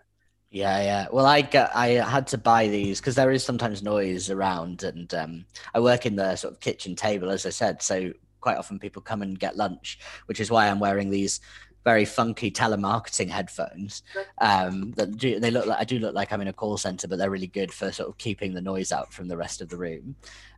[0.52, 1.08] Yeah, yeah.
[1.12, 5.14] Well, I got, I had to buy these because there is sometimes noise around, and
[5.14, 7.82] um, I work in the sort of kitchen table, as I said.
[7.82, 11.42] So quite often people come and get lunch, which is why I'm wearing these
[11.86, 14.04] very funky telemarketing headphones.
[14.40, 17.08] Um, that do, they look like I do look like I'm in a call center,
[17.08, 19.70] but they're really good for sort of keeping the noise out from the rest of
[19.70, 20.16] the room.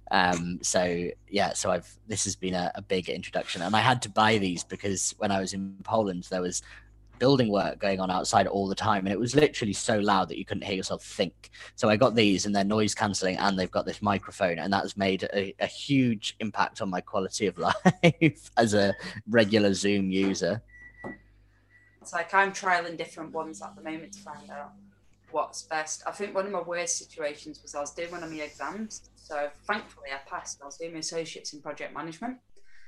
[0.10, 4.02] Um, so yeah, so I've this has been a, a big introduction, and I had
[4.04, 6.64] to buy these because when I was in Poland, there was
[7.20, 10.38] building work going on outside all the time and it was literally so loud that
[10.38, 13.72] you couldn't hear yourself think so i got these and they're noise cancelling and they've
[13.72, 17.58] got this microphone and that's made a, a huge impact on my quality of
[18.04, 18.94] life as a
[19.28, 20.62] regular zoom user
[22.08, 24.72] It's like I'm trialing different ones at the moment to find out
[25.32, 26.04] what's best.
[26.08, 29.10] I think one of my worst situations was I was doing one of my exams.
[29.18, 30.62] So thankfully I passed.
[30.62, 32.38] I was doing my associates in project management.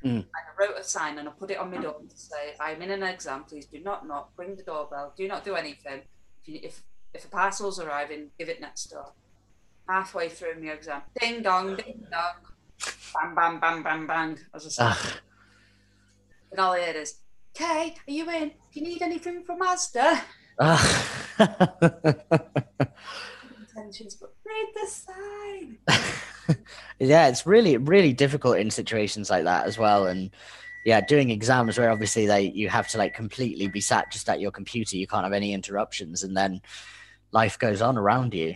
[0.06, 0.20] Mm.
[0.20, 2.82] And I wrote a sign and I put it on my door to say, I'm
[2.82, 6.04] in an exam, please do not knock, ring the doorbell, do not do anything.
[6.42, 6.82] If you, if
[7.14, 9.12] if a parcel's arriving, give it next door.
[9.90, 12.36] Halfway through my exam, ding dong, ding dong,
[13.14, 14.40] bang bang bang bang bang.
[14.54, 14.86] As I said.
[14.86, 15.14] Ugh.
[16.52, 17.16] And all I heard is,
[17.60, 18.48] Kay, are you in?
[18.50, 20.22] Do you need anything from Asda?
[20.62, 21.26] Ah.
[21.40, 22.22] Ugh.
[23.60, 25.78] Intentions, but read the sign.
[27.00, 30.08] yeah, it's really, really difficult in situations like that as well.
[30.08, 30.32] And
[30.86, 34.40] yeah, doing exams where obviously they you have to like completely be sat just at
[34.40, 36.62] your computer, you can't have any interruptions, and then
[37.34, 38.56] life goes on around you.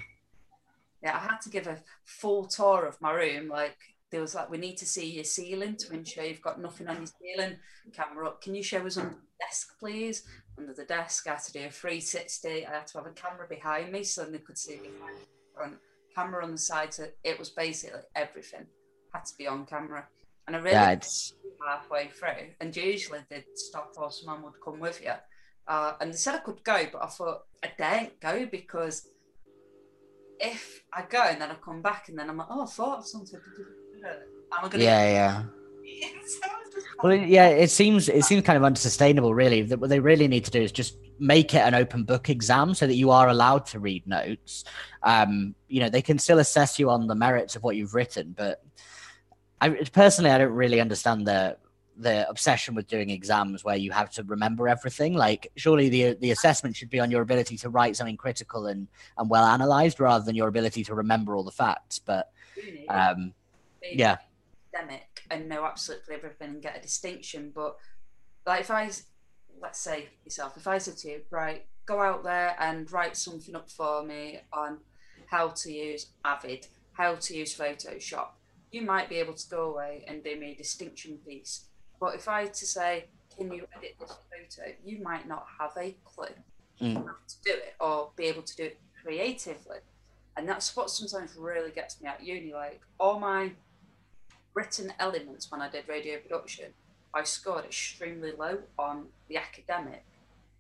[1.02, 3.50] Yeah, I had to give a full tour of my room.
[3.50, 3.76] Like
[4.14, 6.98] there was like, we need to see your ceiling to ensure you've got nothing on
[6.98, 7.58] your ceiling.
[7.94, 8.44] Camera up.
[8.44, 10.24] Can you show us on the desk, please?
[10.56, 12.68] Under the desk, I had to do a 360.
[12.68, 14.90] I had to have a camera behind me so they could see me
[15.56, 15.78] front.
[16.16, 16.94] Camera on the side.
[16.94, 18.68] So it was basically everything
[19.12, 20.08] had to be on camera.
[20.46, 20.96] And I really Yeah,
[21.68, 25.14] halfway through, and usually they'd stop or someone would come with you.
[25.68, 29.08] Uh, and they said I could go, but I thought I daren't go because
[30.40, 33.00] if I go and then I come back and then I'm like, oh, I thought
[33.00, 33.40] of something.
[34.52, 35.44] I gonna yeah, yeah.
[36.26, 39.62] So I was just Well, yeah, it seems it seems kind of unsustainable, really.
[39.62, 42.74] That what they really need to do is just make it an open book exam
[42.74, 44.64] so that you are allowed to read notes.
[45.04, 48.34] Um, you know, they can still assess you on the merits of what you've written,
[48.38, 48.64] but
[49.62, 51.58] I personally I don't really understand the
[51.96, 55.14] the obsession with doing exams where you have to remember everything.
[55.14, 58.88] Like, surely the the assessment should be on your ability to write something critical and
[59.18, 62.00] and well analyzed, rather than your ability to remember all the facts.
[62.00, 62.32] But
[62.90, 63.34] um,
[63.84, 64.18] be yeah,
[64.74, 67.52] academic and know absolutely everything and get a distinction.
[67.54, 67.78] But
[68.46, 68.90] like if I
[69.62, 73.56] let's say yourself, if I said to you, right, go out there and write something
[73.56, 74.80] up for me on
[75.28, 78.30] how to use Avid, how to use Photoshop,
[78.72, 81.66] you might be able to go away and do me a distinction piece.
[82.00, 83.06] But if I to say,
[83.38, 84.72] can you edit this photo?
[84.84, 86.28] You might not have a clue
[86.82, 86.96] Mm.
[86.96, 89.78] how to do it or be able to do it creatively.
[90.36, 92.52] And that's what sometimes really gets me at uni.
[92.52, 93.52] Like all my
[94.56, 96.74] written elements when I did radio production,
[97.14, 100.06] I scored extremely low on the academic,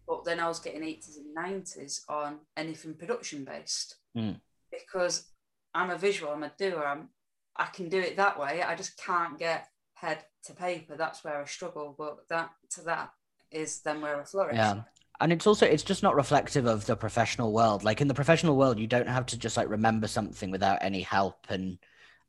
[0.07, 4.39] but then I was getting 80s and 90s on anything production based Mm.
[4.71, 5.25] because
[5.73, 7.09] I'm a visual, I'm a doer, I'm,
[7.55, 8.61] I can do it that way.
[8.61, 10.95] I just can't get head to paper.
[10.95, 11.95] That's where I struggle.
[11.97, 13.11] But that to that
[13.51, 14.55] is then where I flourish.
[14.55, 14.81] Yeah.
[15.21, 17.83] And it's also it's just not reflective of the professional world.
[17.83, 21.01] Like in the professional world, you don't have to just like remember something without any
[21.01, 21.77] help and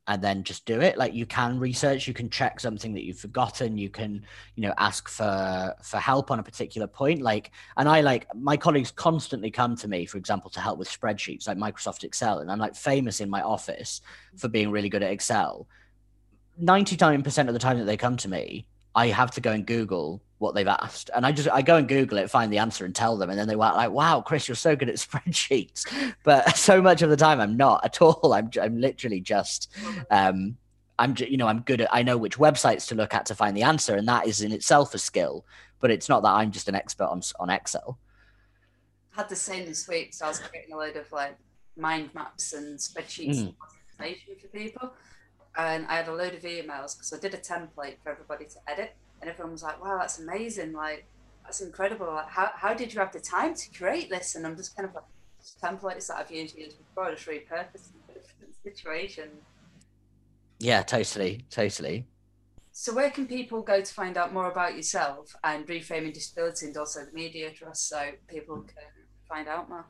[0.07, 0.99] and then just do it.
[0.99, 4.25] Like you can research, you can check something that you've forgotten, you can,
[4.55, 7.23] you know, ask for for help on a particular point.
[7.23, 10.89] Like and I like my colleagues constantly come to me, for example, to help with
[10.89, 12.41] spreadsheets like Microsoft Excel.
[12.41, 14.01] And I'm like famous in my office
[14.37, 15.67] for being really good at Excel.
[16.63, 20.23] 99% of the time that they come to me, I have to go and Google
[20.39, 21.11] what they've asked.
[21.15, 23.31] And I just I go and Google it, find the answer and tell them.
[23.31, 25.87] And then they were like, wow, Chris, you're so good at spreadsheets.
[26.25, 28.33] But so much of the time I'm not at all.
[28.35, 29.73] I'm I'm literally just
[30.11, 30.57] um
[30.99, 33.57] I'm you know, I'm good at I know which websites to look at to find
[33.57, 33.95] the answer.
[33.97, 35.45] And that is in itself a skill.
[35.81, 37.99] But it's not that I'm just an expert on on Excel.
[39.17, 41.37] I had the same this week, so I was creating a load of like
[41.77, 43.55] mind maps and spreadsheets
[43.97, 44.41] Mm.
[44.41, 44.93] for people.
[45.57, 48.57] And I had a load of emails because I did a template for everybody to
[48.69, 50.73] edit, and everyone was like, "Wow, that's amazing!
[50.73, 51.07] Like,
[51.45, 52.07] that's incredible!
[52.07, 54.89] Like, how, how did you have the time to create this?" And I'm just kind
[54.89, 55.05] of like,
[55.63, 59.43] templates that I've used used before, just repurposed for different situations.
[60.59, 62.07] Yeah, totally, totally.
[62.73, 66.77] So, where can people go to find out more about yourself and reframing disability and
[66.77, 68.85] also the media trust so people can
[69.29, 69.87] find out more?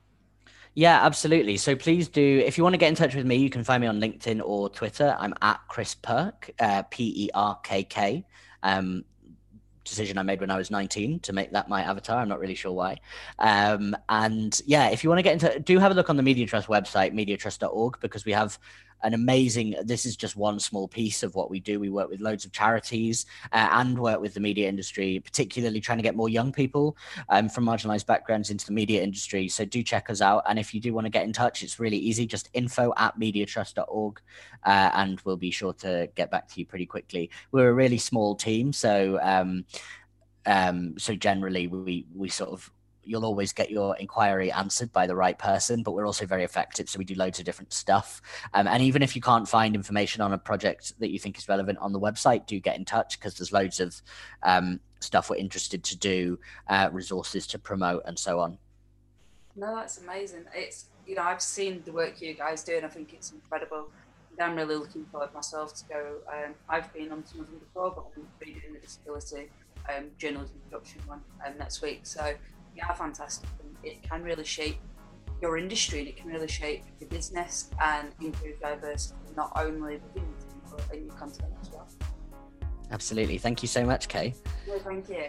[0.75, 1.57] Yeah, absolutely.
[1.57, 3.81] So please do, if you want to get in touch with me, you can find
[3.81, 5.17] me on LinkedIn or Twitter.
[5.19, 8.27] I'm at Chris Perk, uh, P E R K K.
[8.63, 9.05] Um,
[9.85, 12.19] decision I made when I was 19 to make that my avatar.
[12.19, 12.99] I'm not really sure why.
[13.39, 16.23] Um, and yeah, if you want to get into, do have a look on the
[16.23, 18.59] Media Trust website, mediatrust.org, because we have
[19.05, 19.77] an amazing.
[19.83, 21.79] This is just one small piece of what we do.
[21.79, 25.99] We work with loads of charities uh, and work with the media industry, particularly trying
[25.99, 26.97] to get more young people
[27.29, 29.49] um, from marginalized backgrounds into the media industry.
[29.49, 30.43] So do check us out.
[30.49, 32.27] And if you do want to get in touch, it's really easy.
[32.27, 34.21] Just info at mediatrust.org
[34.65, 37.31] uh, and we'll be sure to get back to you pretty quickly.
[37.53, 38.73] We're a really small team.
[38.73, 39.67] So, um,
[40.47, 42.71] um, so generally we, we sort of,
[43.07, 46.89] you'll always get your inquiry answered by the right person, but we're also very effective.
[46.89, 48.21] So we do loads of different stuff.
[48.53, 51.49] Um, and even if you can't find information on a project that you think is
[51.49, 54.01] relevant on the website, do get in touch because there's loads of
[54.43, 56.39] um, stuff we're interested to do,
[56.69, 58.59] uh, resources to promote, and so on.
[59.57, 60.45] No, that's amazing.
[60.55, 63.89] It's you know I've seen the work you guys do, and I think it's incredible.
[64.41, 66.17] I'm really looking forward myself to go.
[66.29, 69.49] Um, I've been on some of them before, but I'm redoing the disability
[69.89, 72.01] um, journalism production one um, next week.
[72.03, 72.35] So
[72.77, 73.49] yeah, fantastic.
[73.63, 74.79] And it can really shape
[75.41, 80.25] your industry, and it can really shape your business and improve diversity not only within
[80.39, 81.89] the team but in your content as well.
[82.91, 83.39] Absolutely.
[83.39, 84.35] Thank you so much, Kay.
[84.69, 85.27] No, thank you.